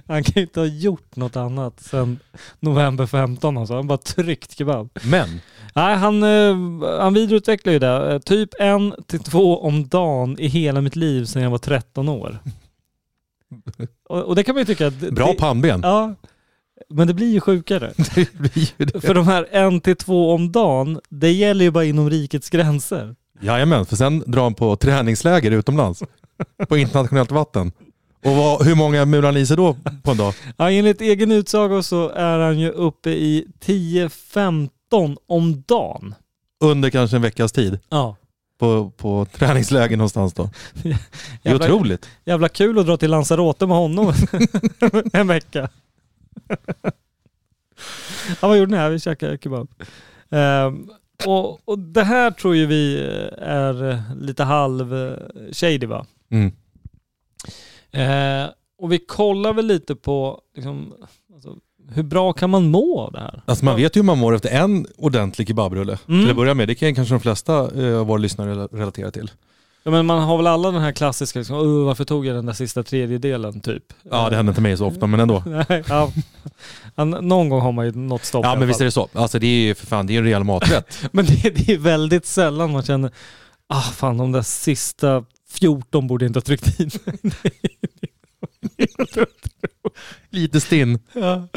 [0.08, 2.20] Han kan ju inte ha gjort något annat sedan
[2.60, 3.76] november 15 alltså.
[3.76, 4.90] Han bara tryckt kebab.
[5.04, 5.42] Men,
[5.74, 8.14] Nej, han, eh, han vidareutvecklar ju det.
[8.14, 12.10] Eh, Typ en till två om dagen i hela mitt liv sedan jag var 13
[12.10, 12.40] år.
[14.10, 14.88] Och, och det kan man ju tycka...
[14.88, 15.80] att bra det, pannben.
[15.84, 16.16] Ja.
[16.90, 17.94] Men det blir ju sjukare.
[18.16, 19.02] Det blir ju det.
[19.02, 23.16] För de här en till två om dagen, det gäller ju bara inom rikets gränser.
[23.42, 26.04] Jajamän, för sen drar han på träningsläger utomlands.
[26.68, 27.72] På internationellt vatten.
[28.26, 30.34] Och vad, hur många mular han i sig då på en dag?
[30.58, 34.70] Ja, enligt egen utsago så är han ju uppe i 10-15
[35.28, 36.16] om dagen.
[36.64, 37.80] Under kanske en veckas tid.
[37.90, 38.16] Ja.
[38.60, 40.50] På, på träningsläger någonstans då.
[40.84, 40.98] Det är
[41.42, 42.10] Jävla, otroligt.
[42.26, 44.14] jävla kul att dra till Lanzarote med honom
[45.14, 45.70] en vecka.
[48.42, 48.90] ja, vad gjorde ni här?
[48.90, 49.70] Vi käkade kebab.
[50.30, 50.90] Ehm,
[51.26, 52.98] och, och det här tror ju vi
[53.38, 55.14] är lite halv eh,
[55.52, 56.06] shady va?
[56.32, 56.52] Mm.
[57.92, 58.50] Eh,
[58.82, 60.94] och vi kollar väl lite på liksom,
[61.34, 61.56] alltså,
[61.94, 63.42] hur bra kan man må av det här?
[63.46, 65.98] Alltså man vet ju hur man mår efter en ordentlig kebabrulle.
[66.08, 66.22] Mm.
[66.22, 66.68] Till att börja med.
[66.68, 67.54] Det kan kanske de flesta
[67.86, 69.32] eh, av våra lyssnare rela- relatera till.
[69.84, 72.46] Ja, men man har väl alla den här klassiska, liksom, "Åh, varför tog jag den
[72.46, 73.84] där sista tredjedelen typ?
[74.12, 75.44] Ja, det händer inte mig så ofta, men ändå.
[75.70, 76.12] Nej, ja.
[77.22, 79.10] Någon gång har man ju något stopp Ja, men visst är det så.
[79.14, 81.00] Alltså det är ju för fan, det är en rejäl maträtt.
[81.12, 83.12] Men det, det är väldigt sällan man känner,
[83.68, 86.90] ah fan de där sista 14 borde jag inte ha tryckt in.
[90.30, 91.00] Lite stinn.
[91.14, 91.48] ja.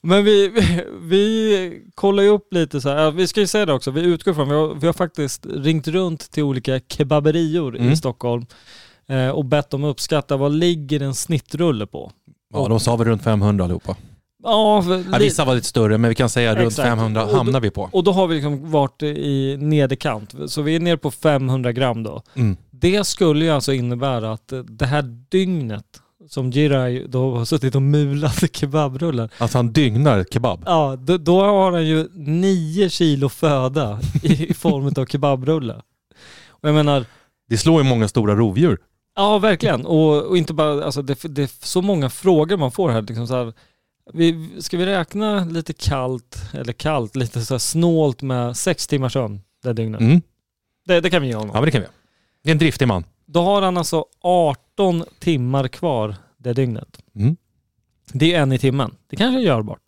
[0.00, 3.72] Men vi, vi, vi kollar ju upp lite så här, vi ska ju säga det
[3.72, 7.92] också, vi utgår från, vi har, vi har faktiskt ringt runt till olika kebaberior Mm.
[7.92, 8.46] i Stockholm
[9.08, 12.12] eh, och bett dem uppskatta vad ligger en snittrulle på?
[12.54, 13.96] Ja, de sa väl runt 500 allihopa.
[14.42, 16.88] Ja, Ja, vissa var lite större, men vi kan säga runt Exakt.
[16.88, 17.88] 500 Och då- hamnar vi på.
[17.92, 20.34] Och då har vi liksom varit i nederkant.
[20.46, 22.22] Så vi är nere på 500 gram då.
[22.34, 22.56] Mm.
[22.80, 27.74] Det skulle ju alltså innebära att eh, det här dygnet som Jirai då har suttit
[27.74, 29.30] och mulat kebabrullar.
[29.38, 30.62] Alltså han dygnar kebab.
[30.66, 35.82] Ja, då, då har han ju 9 kilo föda i, i form av kebabrullar.
[36.48, 37.04] Och jag menar,
[37.48, 38.78] Det slår ju många stora rovdjur.
[39.16, 39.86] ja verkligen.
[39.86, 43.02] Och, och inte bara, alltså det, det är så många frågor man får här.
[43.02, 43.52] Liksom så här
[44.12, 49.12] vi, ska vi räkna lite kallt, eller kallt, lite så här snålt med sex timmars
[49.12, 50.00] sömn det dygnet?
[50.00, 50.22] Mm.
[50.86, 51.50] Det, det kan vi honom.
[51.54, 51.86] Ja, men det kan vi.
[52.48, 53.04] Det är en driftig man.
[53.26, 57.02] Då har han alltså 18 timmar kvar det dygnet.
[57.14, 57.36] Mm.
[58.12, 58.94] Det är en i timmen.
[59.08, 59.87] Det kanske är görbart.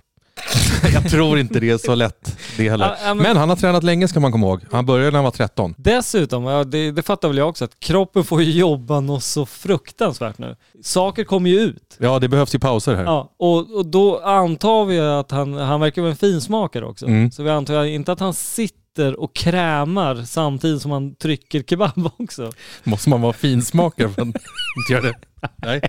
[0.95, 2.97] Jag tror inte det är så lätt det heller.
[3.05, 4.61] Ja, men- Men han har tränat länge ska man komma ihåg.
[4.73, 5.75] Han började när han var 13.
[5.79, 9.47] Dessutom, ja, det, det fattar väl jag också, att kroppen får ju jobba något så
[9.47, 10.57] fruktansvärt nu.
[10.83, 11.97] Saker kommer ju ut.
[11.99, 13.05] Ja, det behövs ju pauser här.
[13.05, 17.07] Ja, och, och då antar vi att han, han verkar vara en finsmakare också.
[17.07, 17.31] Mm.
[17.31, 22.53] Så vi antar inte att han sitter och krämar samtidigt som han trycker kebab också.
[22.85, 25.15] Måste man vara finsmakare för att inte göra det?
[25.57, 25.81] Nej.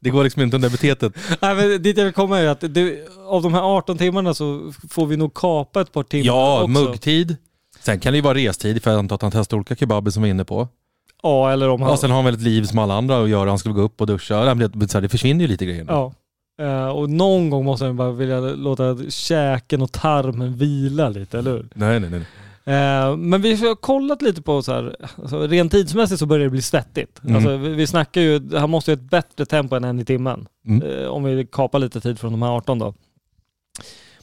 [0.00, 1.12] Det går liksom inte under epitetet.
[1.40, 4.72] Nej, men dit jag vill komma är att det, av de här 18 timmarna så
[4.90, 6.68] får vi nog kapa ett par timmar Ja, också.
[6.68, 7.36] muggtid.
[7.80, 10.22] Sen kan det ju vara restid för jag antar att han testar olika kebaber som
[10.22, 10.68] vi är inne på.
[11.22, 11.90] Ja, eller om han...
[11.90, 13.48] Ja, sen har han väl ett liv som alla andra att göra.
[13.48, 14.54] Han skulle gå upp och duscha.
[15.00, 15.84] Det, försvinner ju lite grejer.
[15.84, 15.92] nu.
[15.92, 16.12] Ja.
[16.60, 21.50] Eh, och någon gång måste han bara vilja låta käken och tarmen vila lite, eller
[21.50, 21.68] hur?
[21.74, 22.22] Nej, nej, nej.
[22.64, 26.50] Eh, men vi har kollat lite på så här, alltså, rent tidsmässigt så börjar det
[26.50, 27.24] bli svettigt.
[27.24, 27.36] Mm.
[27.36, 30.46] Alltså, vi, vi snackar ju, han måste ju ett bättre tempo än en i timmen.
[30.66, 30.88] Mm.
[30.88, 32.94] Eh, om vi kapar lite tid från de här 18 då.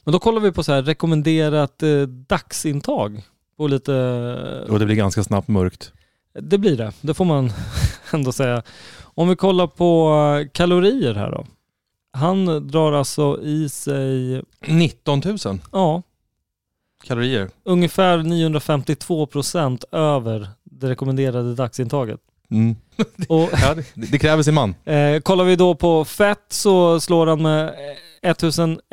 [0.04, 3.22] Men då kollar vi på så här rekommenderat eh, dagsintag
[3.58, 3.94] på lite...
[4.70, 5.94] Och det blir ganska snabbt mörkt.
[6.34, 7.52] Det blir det, det får man
[8.14, 8.64] ändå säga.
[9.02, 11.46] Om vi kollar på kalorier här då.
[12.12, 16.02] Han drar alltså i sig, 19 000 ja,
[17.08, 17.50] kalorier.
[17.64, 22.20] ungefär 952 procent över det rekommenderade dagsintaget.
[22.52, 22.76] Mm.
[23.30, 24.76] Och Ja, det, det kräver sin man.
[24.86, 27.70] eh, kollar vi då på fett så slår han med eh,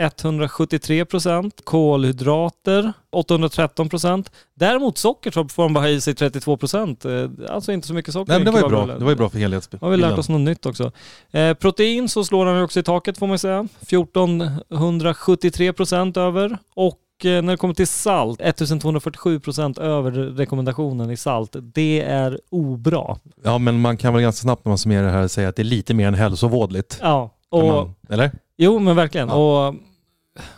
[0.07, 1.61] 1173 procent.
[1.65, 4.31] Kolhydrater 813 procent.
[4.55, 7.05] Däremot socker så får han bara i sig 32 procent.
[7.05, 8.33] Eh, alltså inte så mycket socker.
[8.33, 8.87] Nej, men det var ju bra.
[8.87, 9.87] Det var ju bra för helhetsbilden.
[9.87, 10.93] har vi lärt oss något nytt också.
[11.31, 13.69] Eh, protein så slår han också i taket får man säga.
[13.81, 16.59] 1473 procent över.
[16.75, 21.57] Och när det kommer till salt, 1247 procent över rekommendationen i salt.
[21.61, 23.17] Det är obra.
[23.43, 25.63] Ja, men man kan väl ganska snabbt när man summerar det här säga att det
[25.63, 26.99] är lite mer än hälsovådligt.
[27.03, 28.31] Ja, och man, eller?
[28.57, 29.29] Jo, men verkligen.
[29.29, 29.69] Ja.
[29.69, 29.75] Och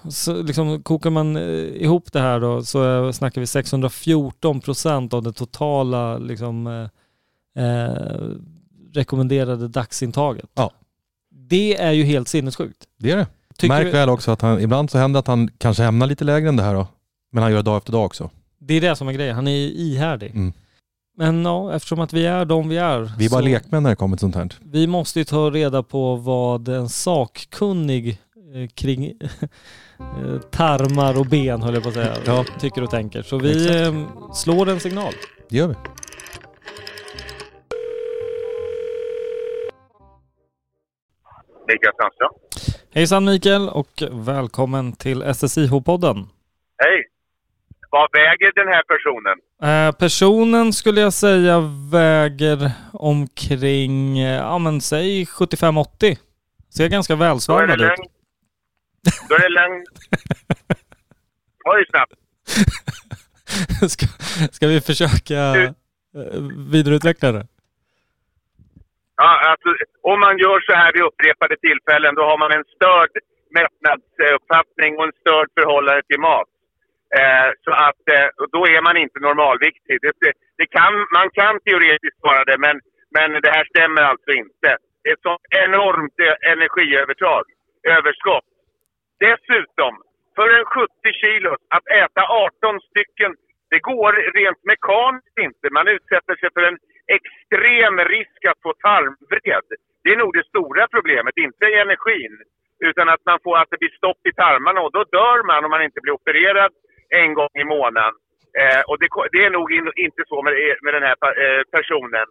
[0.08, 1.42] så liksom, kokar man eh,
[1.82, 6.66] ihop det här då så eh, snackar vi 614 procent av det totala liksom,
[7.54, 8.20] eh, eh,
[8.92, 10.50] rekommenderade dagsintaget.
[10.54, 10.72] Ja.
[11.30, 12.84] Det är ju helt sinnessjukt.
[12.98, 13.26] Det är det.
[13.58, 16.06] Tycker Märk du- väl också att han, ibland så händer det att han kanske hamnar
[16.06, 16.86] lite lägre än det här då.
[17.32, 18.30] Men han gör det dag efter dag också.
[18.60, 19.34] Det är det som är grejen.
[19.34, 20.30] Han är ihärdig.
[20.30, 20.52] Mm.
[21.16, 23.12] Men ja, eftersom att vi är de vi är.
[23.18, 24.48] Vi är bara lekmän när det kommer till sånt här.
[24.60, 28.08] Vi måste ju ta reda på vad en sakkunnig
[28.54, 29.04] eh, kring
[29.98, 32.44] eh, tarmar och ben, höll jag på att säga, Ja.
[32.60, 33.22] tycker och tänker.
[33.22, 33.94] Så vi Exakt.
[33.94, 35.12] eh, slår en signal.
[35.50, 35.74] Det gör vi.
[41.68, 42.32] Mikael Sandström.
[42.94, 46.26] Hejsan Mikael och välkommen till SSIH-podden.
[46.78, 47.04] Hej!
[47.90, 49.38] Vad väger den här personen?
[49.62, 51.60] Eh, personen skulle jag säga
[51.92, 56.16] väger omkring, eh, ja men säg 75-80.
[56.74, 57.90] Ser ganska välsvarvad ut.
[59.28, 59.84] Då är det lögn.
[61.64, 62.12] Oj, snabbt.
[63.92, 64.06] ska,
[64.52, 66.40] ska vi försöka Du- eh,
[66.72, 67.46] vidareutveckla det?
[69.22, 69.68] Ja, alltså,
[70.12, 73.12] om man gör så här vid upprepade tillfällen, då har man en störd
[73.58, 76.48] mättnadsuppfattning och en störd förhållande till mat.
[77.18, 79.96] Eh, så att eh, då är man inte normalviktig.
[80.04, 82.76] Det, det, det kan, man kan teoretiskt vara det, men,
[83.16, 84.68] men det här stämmer alltså inte.
[85.02, 87.44] Det är ett sånt enormt eh, energiövertag,
[87.96, 88.48] överskott.
[89.26, 89.92] Dessutom,
[90.36, 90.90] för en 70
[91.22, 93.30] kilo, att äta 18 stycken,
[93.70, 95.66] det går rent mekaniskt inte.
[95.70, 96.78] Man utsätter sig för en
[97.16, 99.66] extrem risk att få tarmvred.
[100.02, 102.34] Det är nog det stora problemet, inte energin.
[102.88, 105.70] Utan att man får att det blir stopp i tarmarna och då dör man om
[105.70, 106.72] man inte blir opererad
[107.08, 108.14] en gång i månaden.
[108.60, 112.28] Eh, och det, det är nog in, inte så med, med den här eh, personen.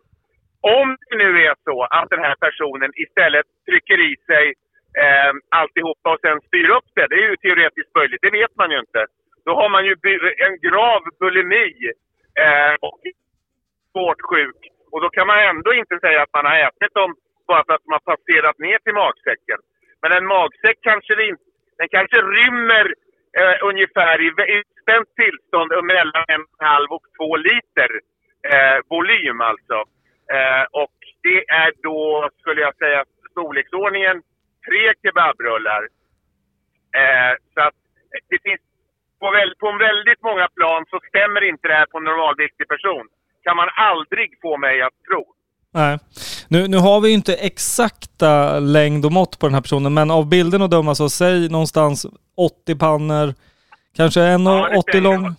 [0.61, 4.45] Om det nu är så att den här personen istället trycker i sig
[5.03, 8.71] eh, alltihopa och sen styr upp det, det är ju teoretiskt möjligt, det vet man
[8.71, 9.05] ju inte.
[9.45, 9.95] Då har man ju
[10.45, 11.91] en grav bulimi
[12.43, 13.01] eh, och
[13.97, 14.59] svårt sjuk.
[14.91, 17.15] Och då kan man ändå inte säga att man har ätit dem
[17.47, 19.59] bara för att de har passerat ner till magsäcken.
[20.01, 21.35] Men en magsäck kanske det
[21.77, 22.85] den kanske rymmer
[23.39, 27.89] eh, ungefär i utspänt spänt tillstånd mellan en en halv och två liter
[28.53, 29.77] eh, volym alltså.
[30.35, 34.21] Eh, och det är då, skulle jag säga, storleksordningen
[34.67, 35.83] tre kebabrullar.
[37.01, 37.79] Eh, så att
[38.29, 38.61] det finns,
[39.19, 43.07] på, väl, på väldigt många plan så stämmer inte det här på en normalviktig person.
[43.47, 45.25] Kan man aldrig få mig att tro.
[45.73, 45.99] Nej.
[46.47, 50.11] Nu, nu har vi ju inte exakta längd och mått på den här personen, men
[50.11, 52.05] av bilden att döma så säg någonstans
[52.37, 53.33] 80 pannor,
[53.95, 55.23] kanske 1,80 Ja, lång.
[55.23, 55.35] Det-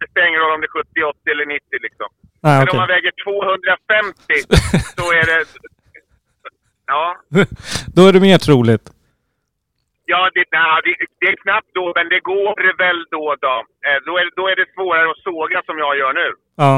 [0.00, 2.06] Det spelar ingen roll om det är 70, 80 eller 90 liksom.
[2.40, 2.70] Nej, Men okej.
[2.72, 4.16] om man väger 250
[4.96, 5.44] så är det...
[6.86, 7.16] Ja,
[7.94, 8.90] Då är det mer troligt.
[10.12, 13.56] Ja det, nej, det, det är knappt då, men det går väl då då.
[13.86, 16.28] Eh, då, är, då är det svårare att såga som jag gör nu.
[16.64, 16.74] Ja.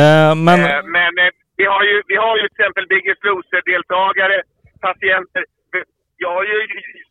[0.00, 4.38] Eh, men Eh, men eh, vi, har ju, vi har ju till exempel Biggest Loser-deltagare,
[4.80, 5.44] patienter.
[6.24, 6.58] Jag har ju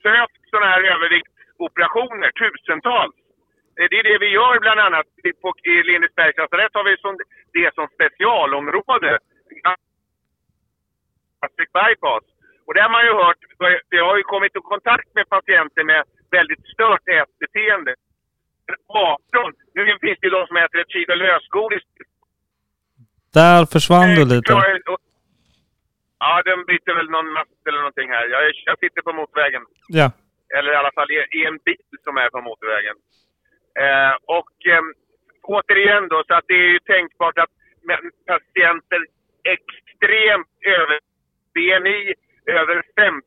[0.04, 3.16] sökt sådana här överviktsoperationer, tusentals.
[3.80, 5.08] Eh, Det är det vi gör bland annat
[5.42, 7.14] på, i Lindesbergs lasarett har vi som,
[7.54, 9.12] det som specialområde.
[11.42, 12.35] Gastric bypass.
[12.66, 15.84] Och det har man ju hört, för jag har ju kommit i kontakt med patienter
[15.84, 16.02] med
[16.38, 17.96] väldigt stört ätbeteende.
[18.88, 19.54] 18.
[19.74, 21.84] Nu finns det ju de som äter ett kilo lösgodis.
[23.34, 24.52] Där försvann du lite.
[26.20, 28.26] Ja, den byter väl någon mast eller någonting här.
[28.36, 29.64] Jag, jag sitter på motorvägen.
[29.88, 30.08] Ja.
[30.58, 32.98] Eller i alla fall i, i en bil som är på motorvägen.
[33.84, 34.94] Eh, och ehm,
[35.42, 37.54] återigen då, så att det är ju tänkbart att
[38.32, 39.02] patienter
[39.56, 40.98] extremt över
[41.54, 42.14] BMI
[42.60, 43.22] över 50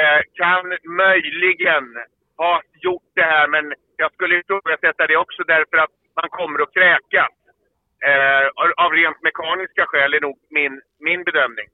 [0.00, 0.64] eh, kan
[1.04, 1.84] möjligen
[2.42, 2.54] ha
[2.86, 3.64] gjort det här, men
[4.02, 7.32] jag skulle ifrågasätta det också därför att man kommer att kräkas.
[8.08, 8.44] Eh,
[8.84, 10.74] av- rent mekaniska skäl är nog min,
[11.08, 11.68] min bedömning.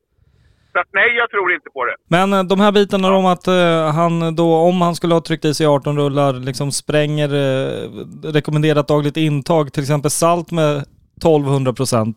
[0.73, 1.97] Så att nej, jag tror inte på det.
[2.17, 5.45] Men eh, de här bitarna om att eh, han då, om han skulle ha tryckt
[5.45, 7.81] i sig 18 rullar, liksom spränger eh,
[8.37, 10.73] rekommenderat dagligt intag, till exempel salt med
[11.17, 12.17] 1200 procent.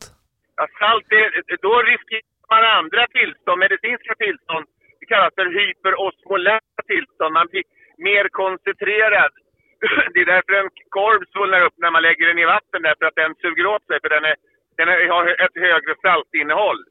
[0.58, 4.66] Ja, salt, är, då riskerar man andra tillstånd, medicinska tillstånd.
[5.00, 7.34] Det kallas för hyperosmolära tillstånd.
[7.34, 7.64] Man blir
[8.10, 9.32] mer koncentrerad.
[10.14, 13.22] Det är därför en korv svullnar upp när man lägger den i vatten, därför att
[13.22, 14.36] den suger åt sig, för den, är,
[14.78, 16.82] den har ett högre saltinnehåll.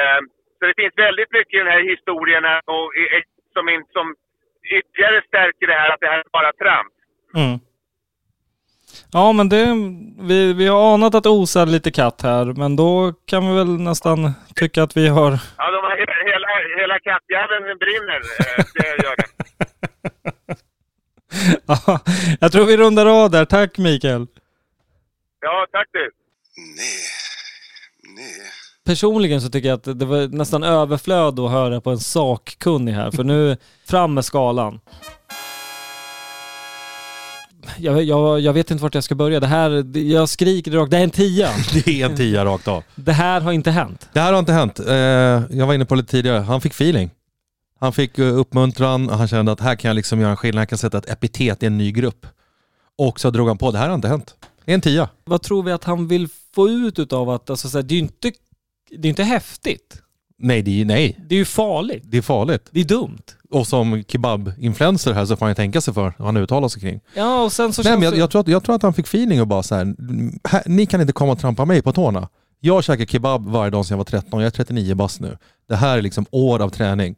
[0.00, 0.24] Ehm,
[0.58, 2.86] så det finns väldigt mycket i den här historien och,
[3.54, 4.06] som, in, som
[4.78, 6.94] ytterligare stärker det här att det här är bara trams.
[7.36, 7.58] Mm.
[9.12, 9.66] Ja men det,
[10.20, 13.80] vi, vi har anat att det osar lite katt här, men då kan vi väl
[13.80, 15.30] nästan tycka att vi har...
[15.58, 15.96] Ja, de har,
[16.32, 18.20] hela, hela kattjäveln brinner.
[18.58, 19.24] eh, Det gör det.
[21.66, 22.00] Ja,
[22.40, 23.44] jag tror vi rundar av där.
[23.44, 24.26] Tack Mikael.
[25.40, 26.10] Ja, tack du.
[28.86, 33.10] Personligen så tycker jag att det var nästan överflöd att höra på en sakkunnig här,
[33.10, 33.56] för nu
[33.88, 34.80] fram med skalan.
[37.78, 39.40] Jag, jag, jag vet inte vart jag ska börja.
[39.40, 41.48] Det här, jag skriker rakt, det är en tia.
[41.84, 42.84] Det är en tia rakt av.
[42.94, 44.08] Det här har inte hänt.
[44.12, 44.80] Det här har inte hänt.
[44.80, 44.94] Eh,
[45.58, 46.38] jag var inne på det lite tidigare.
[46.38, 47.10] Han fick feeling.
[47.80, 50.68] Han fick eh, uppmuntran, han kände att här kan jag liksom göra en skillnad, jag
[50.68, 52.26] kan sätta ett epitet i en ny grupp.
[52.98, 54.34] Och så drog han på, det här har inte hänt.
[54.64, 55.08] Det är en tia.
[55.24, 57.96] Vad tror vi att han vill få ut utav att, alltså, så här, det är
[57.96, 58.32] ju inte,
[58.98, 60.02] det är inte häftigt.
[60.38, 62.02] Nej, det är, nej, Det är ju farligt.
[62.06, 62.68] det är farligt.
[62.70, 63.22] Det är dumt.
[63.50, 66.80] Och som kebab-influencer här så får han ju tänka sig för vad han uttalar sig
[66.82, 67.00] kring.
[67.14, 69.06] Ja, och sen så Nej, men jag, jag, tror att, jag tror att han fick
[69.06, 71.92] feeling och bara så här, "Mm, här, ni kan inte komma och trampa mig på
[71.92, 72.28] tårna.
[72.60, 75.38] Jag käkar kebab varje dag sedan jag var 13, jag är 39 bast nu.
[75.68, 77.16] Det här är liksom år av träning.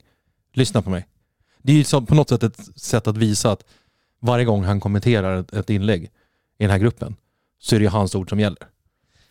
[0.54, 1.06] Lyssna på mig.
[1.62, 3.64] Det är ju som på något sätt ett sätt att visa att
[4.22, 6.10] varje gång han kommenterar ett, ett inlägg i
[6.58, 7.16] den här gruppen
[7.58, 8.68] så är det ju hans ord som gäller.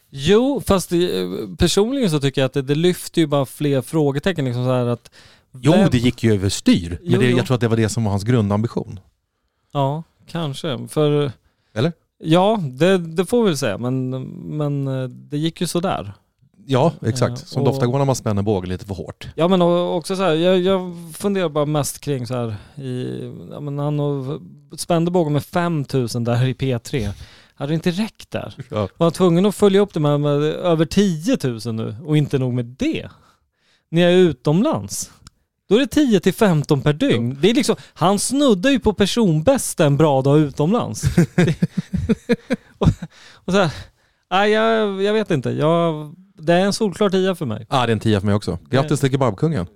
[0.09, 4.45] Jo, fast det, personligen så tycker jag att det, det lyfter ju bara fler frågetecken.
[4.45, 5.11] Liksom så att
[5.61, 6.89] Jo, vem- det gick ju överstyr.
[6.89, 7.37] Men Jo, det, jo.
[7.37, 8.99] jag tror att det var det som var hans grundambition.
[9.71, 10.87] Ja, kanske.
[10.87, 11.31] För...
[11.73, 11.93] Eller?
[12.17, 13.77] Ja, det, det får vi väl säga.
[13.77, 14.09] Men,
[14.57, 16.13] men eh, det gick ju sådär.
[16.65, 17.31] Ja, exakt.
[17.39, 19.27] Ja, Som det ofta går när man spänner båg lite för hårt.
[19.35, 23.59] Ja men också så här, jag, jag funderar bara mest kring så här i, ja,
[23.59, 24.41] men han och
[24.77, 27.09] spände bågen med 5000 där i P3.
[27.55, 28.53] Hade det inte räckt där?
[28.69, 28.87] Ja.
[28.97, 32.37] Var han tvungen att följa upp det med, med över 10 000 nu och inte
[32.37, 33.09] nog med det.
[33.89, 35.11] Jag är utomlands.
[35.69, 37.37] Då är det 10 till 15 per dygn.
[37.41, 41.03] Det är liksom, han snuddar ju på personbästa en bra dag utomlands.
[42.77, 42.87] och,
[43.33, 43.71] och så här,
[44.31, 45.49] nej, jag, jag vet inte.
[45.49, 47.67] Jag, det är en solklar tia för mig.
[47.69, 48.59] Ja, det är en tia för mig också.
[48.69, 49.67] Grattis till kebabkungen.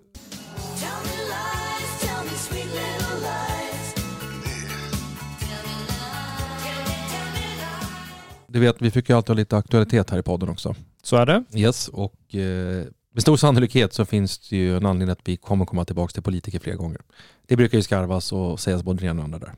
[8.48, 10.76] Du vet, vi fick ju alltid ha lite aktualitet här i podden också.
[11.04, 11.44] Så är det.
[11.54, 15.66] Yes, och eh, med stor sannolikhet så finns det ju en anledning att vi kommer
[15.66, 17.02] komma tillbaka till politiker fler gånger.
[17.48, 19.54] Det brukar ju skarvas och sägas både det ena och andra där.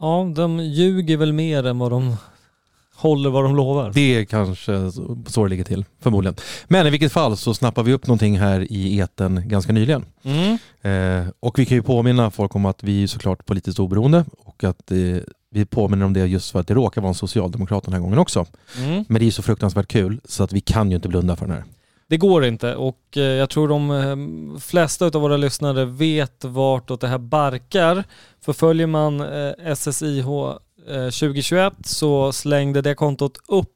[0.00, 2.16] Ja, de ljuger väl mer än vad de
[2.94, 3.92] håller vad de lovar.
[3.94, 6.36] Det är kanske så så det ligger till, förmodligen.
[6.68, 10.04] Men i vilket fall så snappar vi upp någonting här i eten ganska nyligen.
[10.22, 10.58] Mm.
[10.82, 14.64] Eh, och vi kan ju påminna folk om att vi är såklart politiskt oberoende och
[14.64, 14.98] att eh,
[15.50, 18.18] vi påminner om det just för att det råkar vara en socialdemokrat den här gången
[18.18, 18.46] också.
[18.78, 19.04] Mm.
[19.08, 21.54] Men det är så fruktansvärt kul så att vi kan ju inte blunda för den
[21.54, 21.64] här.
[22.12, 27.00] Det går inte och eh, jag tror de eh, flesta av våra lyssnare vet vartåt
[27.00, 28.04] det här barkar.
[28.40, 30.26] För följer man eh, SSIH
[30.86, 33.68] 2021 så slängde det kontot upp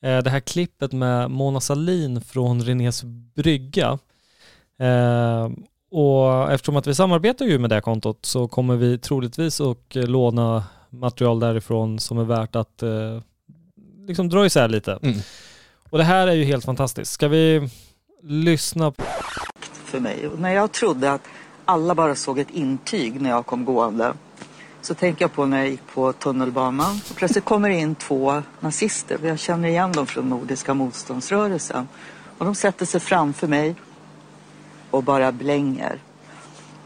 [0.00, 3.02] det här klippet med Mona Salin från Renés
[3.34, 3.98] brygga.
[5.90, 10.64] Och eftersom att vi samarbetar ju med det kontot så kommer vi troligtvis att låna
[10.90, 12.82] material därifrån som är värt att
[14.06, 14.98] liksom dra isär lite.
[15.02, 15.18] Mm.
[15.90, 17.12] Och det här är ju helt fantastiskt.
[17.12, 17.68] Ska vi
[18.22, 19.04] lyssna på...
[19.84, 20.28] för mig.
[20.28, 21.22] Och när jag trodde att
[21.64, 24.14] alla bara såg ett intyg när jag kom gående
[24.80, 27.00] så tänker jag på när jag gick på tunnelbanan.
[27.10, 31.88] Och plötsligt kommer det in två nazister och jag känner igen dem från Nordiska motståndsrörelsen.
[32.38, 33.74] Och de sätter sig framför mig
[34.90, 35.98] och bara blänger.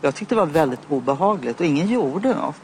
[0.00, 2.56] Jag tyckte det var väldigt obehagligt och ingen gjorde något.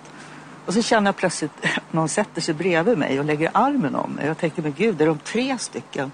[0.67, 1.53] Och så känner jag plötsligt
[1.91, 4.27] någon sätter sig bredvid mig och lägger armen om mig.
[4.27, 6.13] Jag tänker, men gud, är de tre stycken?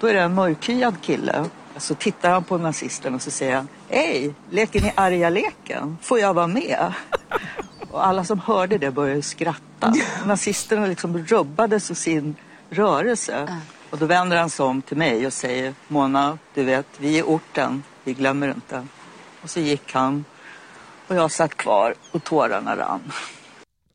[0.00, 1.44] Då är det en mörkhyad kille.
[1.76, 5.98] Så tittar han på nazisten och så säger han, hej, leker ni arga leken?
[6.02, 6.92] Får jag vara med?
[7.90, 9.94] Och alla som hörde det började skratta.
[10.26, 12.36] Nazisterna liksom rubbades i sin
[12.70, 13.58] rörelse.
[13.90, 17.22] Och då vänder han sig om till mig och säger, Mona, du vet, vi är
[17.22, 18.86] orten, vi glömmer inte.
[19.42, 20.24] Och så gick han
[21.08, 23.12] och jag satt kvar och tårarna rann.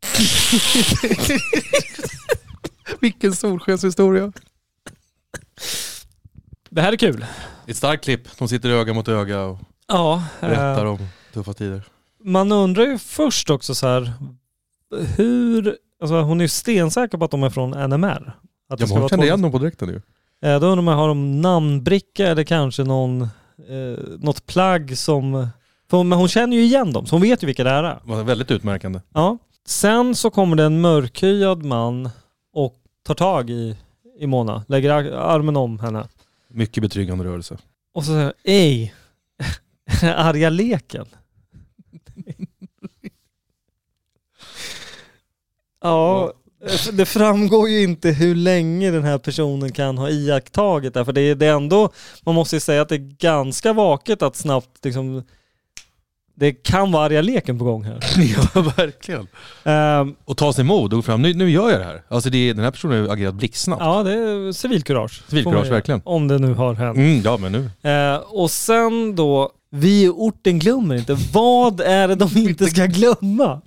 [3.02, 4.32] Vilken solskenshistoria.
[6.70, 7.20] Det här är kul.
[7.20, 8.38] Det är ett starkt klipp.
[8.38, 10.24] De sitter öga mot öga och Ja.
[10.42, 11.84] berättar eh, om tuffa tider.
[12.24, 14.14] Man undrar ju först också så här,
[15.16, 18.36] hur, alltså hon är ju stensäker på att de är från NMR.
[18.70, 19.96] Att Ja, hon kände igen dem på direkten ju.
[20.50, 23.28] Eh, Då undrar man, har de namnbricka eller kanske någon, eh,
[24.20, 25.48] något plagg som...
[25.90, 27.84] För, men hon känner ju igen dem, så hon vet ju vilka det är.
[27.84, 29.00] Det var väldigt utmärkande.
[29.14, 29.38] Ja.
[29.68, 32.10] Sen så kommer det en mörkhyad man
[32.54, 33.78] och tar tag i,
[34.20, 36.08] i Mona, lägger ar- armen om henne.
[36.48, 37.58] Mycket betryggande rörelse.
[37.94, 38.94] Och så säger ej,
[40.16, 41.06] arga leken.
[45.82, 46.34] ja,
[46.94, 51.06] det framgår ju inte hur länge den här personen kan ha iakttagit det.
[51.06, 51.90] För det är, det är ändå,
[52.22, 55.24] man måste ju säga att det är ganska vaket att snabbt liksom,
[56.40, 58.00] det kan vara arga leken på gång här.
[58.56, 59.28] ja, verkligen.
[59.64, 62.02] Ehm, Och ta sig mod och gå fram, nu, nu gör jag det här.
[62.08, 63.82] Alltså det den här personen har agerat blixtsnabbt.
[63.82, 65.22] ja, det är civilkurage.
[65.30, 66.02] Civilkurage, verkligen.
[66.06, 66.98] Om det nu har hänt.
[66.98, 67.90] Mm, ja men nu.
[67.92, 71.18] Eh, och sen då, vi i orten glömmer inte.
[71.34, 73.62] Vad är det de inte ska glömma?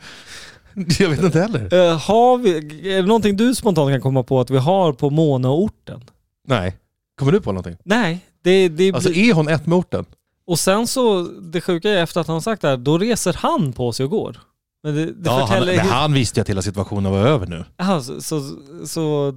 [0.99, 1.75] Jag vet inte heller.
[1.91, 2.57] Eh, har vi,
[2.93, 6.01] är det någonting du spontant kan komma på att vi har på Mona och orten?
[6.49, 6.77] Nej.
[7.19, 7.77] Kommer du på någonting?
[7.85, 10.05] Nej, det, det Alltså är hon ett med orten?
[10.51, 13.73] Och sen så, det sjuka är efter att han sagt det här, då reser han
[13.73, 14.37] på sig och går.
[14.83, 17.65] Men det, det Ja, han, men han visste ju att hela situationen var över nu.
[17.79, 18.41] Aha, så, så,
[18.87, 19.35] så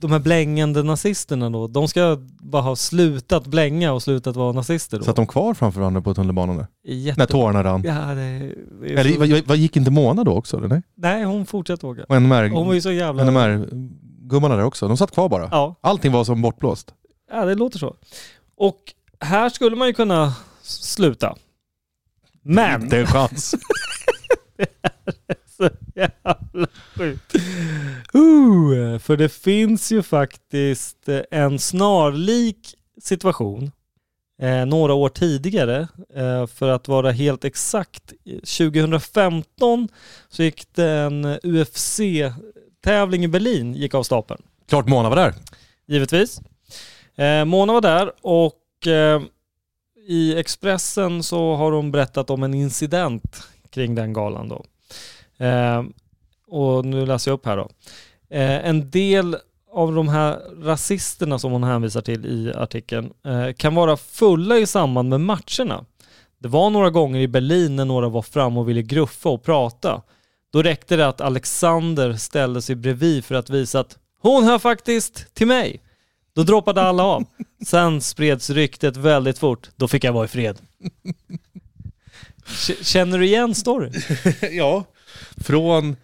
[0.00, 4.98] de här blängande nazisterna då, de ska bara ha slutat blänga och slutat vara nazister
[4.98, 5.04] då?
[5.04, 6.92] Satt de kvar framför varandra på tunnelbanan nu?
[6.92, 7.82] Jätte- När tårarna rann?
[7.84, 8.54] Ja, det,
[9.00, 10.56] Eller vad, vad gick inte Mona då också?
[10.56, 10.68] Eller?
[10.68, 10.82] Nej?
[10.96, 12.04] Nej, hon fortsätter åka.
[12.08, 13.24] Och NMR, Hon var ju så jävla...
[13.24, 15.48] NMR-gummarna där också, de satt kvar bara.
[15.50, 15.78] Ja.
[15.80, 16.94] Allting var som bortblåst.
[17.30, 17.94] Ja, det låter så.
[18.56, 18.78] Och
[19.22, 21.36] här skulle man ju kunna sluta.
[22.42, 22.82] Men...
[22.82, 23.54] Inte en chans.
[25.56, 27.34] så jävla sjukt.
[28.14, 33.72] Uh, för det finns ju faktiskt eh, en snarlik situation
[34.42, 35.88] eh, några år tidigare.
[36.14, 38.12] Eh, för att vara helt exakt,
[38.58, 39.88] 2015
[40.28, 44.42] så gick det en UFC-tävling i Berlin, gick av stapeln.
[44.68, 45.34] Klart Mona var där.
[45.86, 46.40] Givetvis.
[47.16, 49.22] Eh, Mona var där och eh,
[50.06, 54.64] i Expressen så har de berättat om en incident kring den galan då.
[55.44, 55.82] Eh,
[56.46, 57.68] och nu läser jag upp här då.
[58.30, 59.36] Eh, en del
[59.72, 64.66] av de här rasisterna som hon hänvisar till i artikeln eh, kan vara fulla i
[64.66, 65.84] samband med matcherna.
[66.38, 70.02] Det var några gånger i Berlin när några var fram och ville gruffa och prata.
[70.52, 75.34] Då räckte det att Alexander ställde sig bredvid för att visa att hon hör faktiskt
[75.34, 75.80] till mig.
[76.34, 77.24] Då droppade alla av.
[77.66, 79.70] Sen spreds ryktet väldigt fort.
[79.76, 80.58] Då fick jag vara i fred.
[82.82, 83.92] Känner du igen storyn?
[84.52, 84.84] ja.
[85.36, 85.96] Från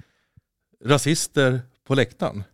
[0.85, 2.45] rasister på läktaren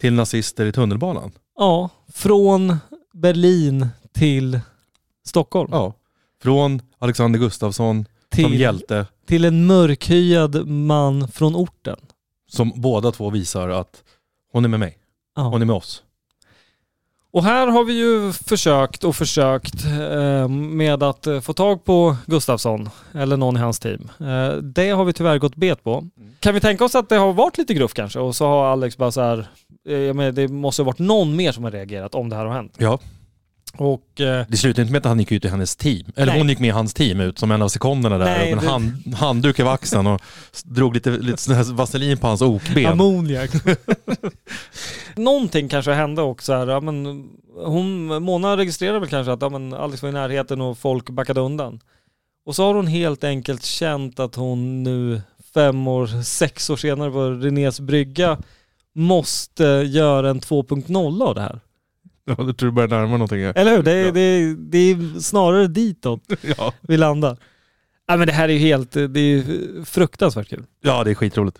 [0.00, 1.32] till nazister i tunnelbanan.
[1.56, 2.76] Ja, från
[3.12, 4.60] Berlin till
[5.26, 5.68] Stockholm.
[5.72, 5.94] Ja.
[6.42, 8.06] Från Alexander Gustafsson som
[8.48, 11.96] Till- hjälte Till en mörkhyad man från orten.
[12.50, 14.04] som båda två visar att
[14.52, 14.98] hon är med mig.
[15.36, 15.42] Ja.
[15.42, 16.02] Hon är med oss.
[17.30, 22.16] Och här har vi ju försökt och försökt eh, med att eh, få tag på
[22.26, 24.08] Gustafsson eller någon i hans team.
[24.20, 26.08] Eh, det har vi tyvärr gått bet på.
[26.40, 28.96] Kan vi tänka oss att det har varit lite gruff kanske och så har Alex
[28.96, 29.48] bara så här,
[29.84, 32.54] jag menar, det måste ha varit någon mer som har reagerat om det här har
[32.54, 32.74] hänt.
[32.78, 32.98] Ja.
[33.78, 36.12] Och eh, Det slutade inte med att han gick ut i hennes team.
[36.16, 36.40] Eller Nej.
[36.40, 38.24] hon gick med i hans team ut som en av sekunderna där.
[38.24, 40.20] Nej, med en hand, handduk över axeln och
[40.64, 42.86] drog lite, lite vaselin på hans okben.
[42.86, 43.50] Ammoniak.
[45.16, 46.66] Någonting kanske hände också här.
[46.66, 47.28] Ja, men
[47.64, 51.40] hon, Mona registrerade väl kanske att ja, men Alex var i närheten och folk backade
[51.40, 51.80] undan.
[52.46, 55.20] Och så har hon helt enkelt känt att hon nu
[55.54, 58.38] fem år, sex år senare på Renés brygga
[58.94, 61.60] måste göra en 2.0 av det här.
[62.38, 63.52] Ja, du tror du börjar närma någonting här.
[63.56, 63.82] Eller hur?
[63.82, 66.20] Det, är- det, är- det är snarare ditåt
[66.58, 66.72] Ja.
[66.80, 67.36] vi landar.
[68.06, 70.64] Ja, men det här är ju helt, det är fruktansvärt kul.
[70.82, 71.58] ja, det är skitroligt.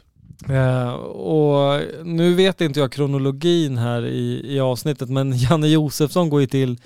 [0.48, 6.40] Eh, och nu vet inte jag kronologin här i, i avsnittet men Janne Josefsson går
[6.40, 6.78] ju till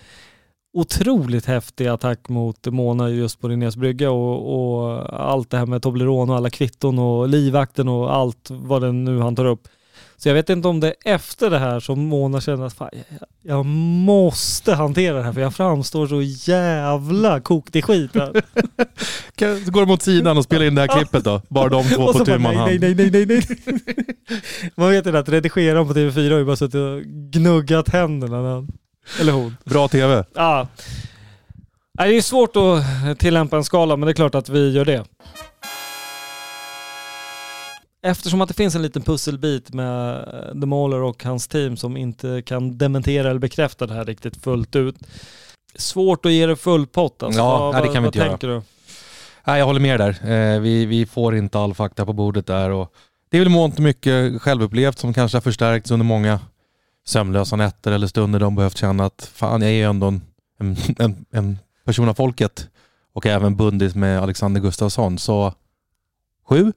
[0.75, 5.83] otroligt häftig attack mot Mona just på Linnés brygga och, och allt det här med
[5.83, 9.69] Toblerone och alla kvitton och livvakten och allt vad det nu han tar upp.
[10.23, 12.89] Så jag vet inte om det är efter det här som Mona känner att fan,
[12.93, 18.43] jag, jag måste hantera det här för jag framstår så jävla kokt i skit här.
[19.65, 21.43] Så går de åt sidan och spelar in det här klippet då.
[21.49, 22.81] Bara de två på tu man nej, hand.
[22.81, 24.41] nej, nej, nej, nej, nej.
[24.75, 28.43] Man vet ju att redigeraren på TV4 har ju bara suttit och gnuggat händerna.
[28.43, 28.67] När
[29.21, 29.57] eller hon.
[29.65, 30.25] Bra TV.
[30.35, 30.69] Ja.
[31.93, 35.05] Det är svårt att tillämpa en skala men det är klart att vi gör det.
[38.03, 41.97] Eftersom att det finns en liten pusselbit med eh, The Mauler och hans team som
[41.97, 44.97] inte kan dementera eller bekräfta det här riktigt fullt ut.
[45.75, 47.41] Svårt att ge det full pott alltså.
[47.41, 48.29] Ja, vad, nej, det kan vi inte göra.
[48.29, 48.63] tänker du?
[49.45, 50.31] Nej, jag håller med där.
[50.31, 52.71] Eh, vi, vi får inte all fakta på bordet där.
[52.71, 52.95] Och
[53.31, 56.41] det är väl mångt mycket självupplevt som kanske har förstärkts under många
[57.05, 60.21] sömnlösa nätter eller stunder de behövt känna att fan, jag är ju ändå en,
[60.59, 62.69] en, en, en person av folket
[63.13, 65.19] och även bundit med Alexander Gustafsson.
[65.19, 65.55] Så
[66.49, 66.73] sju,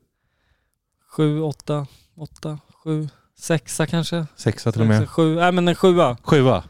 [1.16, 1.88] Sju, åtta,
[2.18, 4.26] åtta, sju, sexa kanske?
[4.36, 5.10] sexa till och med.
[5.10, 6.18] Sju, nej men en sjua.
[6.24, 6.64] Sjua.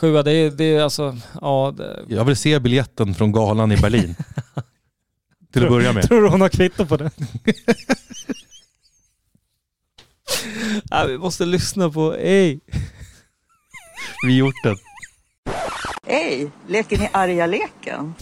[0.00, 1.74] Sjua, det är, det är alltså, ja.
[1.76, 4.14] Det, Jag vill se biljetten från galan i Berlin.
[5.52, 6.08] till att börja med.
[6.08, 7.10] Tror du hon har kvitto på det?
[10.90, 12.60] ja, vi måste lyssna på Ey.
[14.26, 14.76] Vi gjort det.
[16.06, 18.14] Hej, leker ni arga leken?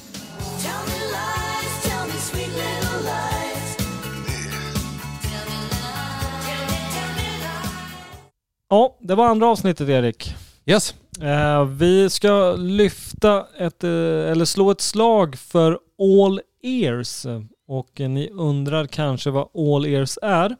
[8.68, 10.34] Ja, det var andra avsnittet Erik.
[10.66, 10.94] Yes.
[11.20, 13.90] Eh, vi ska lyfta ett, eh,
[14.30, 17.26] eller slå ett slag för All Ears.
[17.68, 20.56] Och eh, ni undrar kanske vad All Ears är.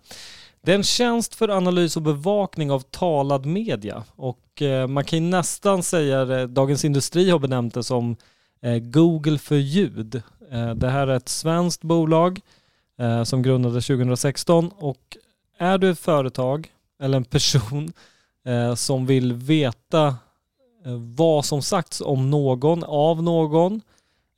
[0.62, 4.04] Det är en tjänst för analys och bevakning av talad media.
[4.16, 4.40] Och
[4.88, 8.16] man kan ju nästan säga Dagens Industri har benämnt det som
[8.80, 10.22] Google för ljud.
[10.76, 12.40] Det här är ett svenskt bolag
[13.24, 15.16] som grundades 2016 och
[15.58, 17.92] är du ett företag eller en person
[18.46, 20.06] eh, som vill veta
[20.86, 23.80] eh, vad som sagts om någon, av någon,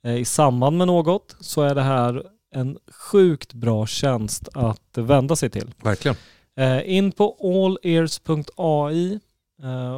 [0.03, 2.77] eh, i samband med något, så är det här en
[3.11, 5.73] sjukt bra tjänst att vända sig till.
[5.83, 6.17] Verkligen.
[6.55, 9.19] Eh, in på allears.ai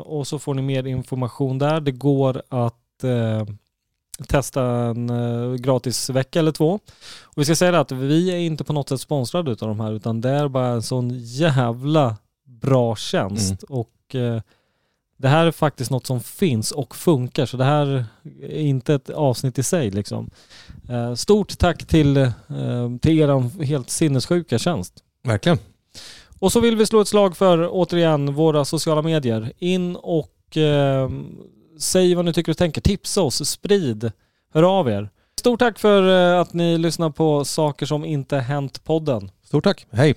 [0.04, 1.82] och så får ni mer information där.
[1.82, 2.76] Det går att
[4.28, 5.08] testa en
[5.62, 6.80] gratis vecka eller två.
[7.24, 9.92] Och vi ska säga att vi är inte på något sätt sponsrade utav de här
[9.92, 12.18] utan det är bara en sån jävla
[12.62, 13.64] bra tjänst.
[13.64, 14.42] Och eh,
[15.18, 18.06] det här är faktiskt något som finns och funkar så det här
[18.42, 20.30] är inte ett avsnitt i sig liksom.
[20.90, 22.32] Eh, stort tack till, eh,
[23.02, 25.04] till er helt sinnessjuka tjänst.
[25.24, 25.58] Verkligen.
[26.40, 29.52] Och så vill vi slå ett slag för, återigen, våra sociala medier.
[29.58, 31.10] In och eh,
[31.80, 32.82] säg vad ni tycker och tänker.
[32.82, 34.12] Tipsa oss, sprid,
[34.54, 35.10] hör av er.
[35.40, 39.32] Stort tack för eh, att ni lyssnar på Saker som inte hänt-podden.
[39.44, 39.88] Stort tack.
[39.92, 40.16] Hej.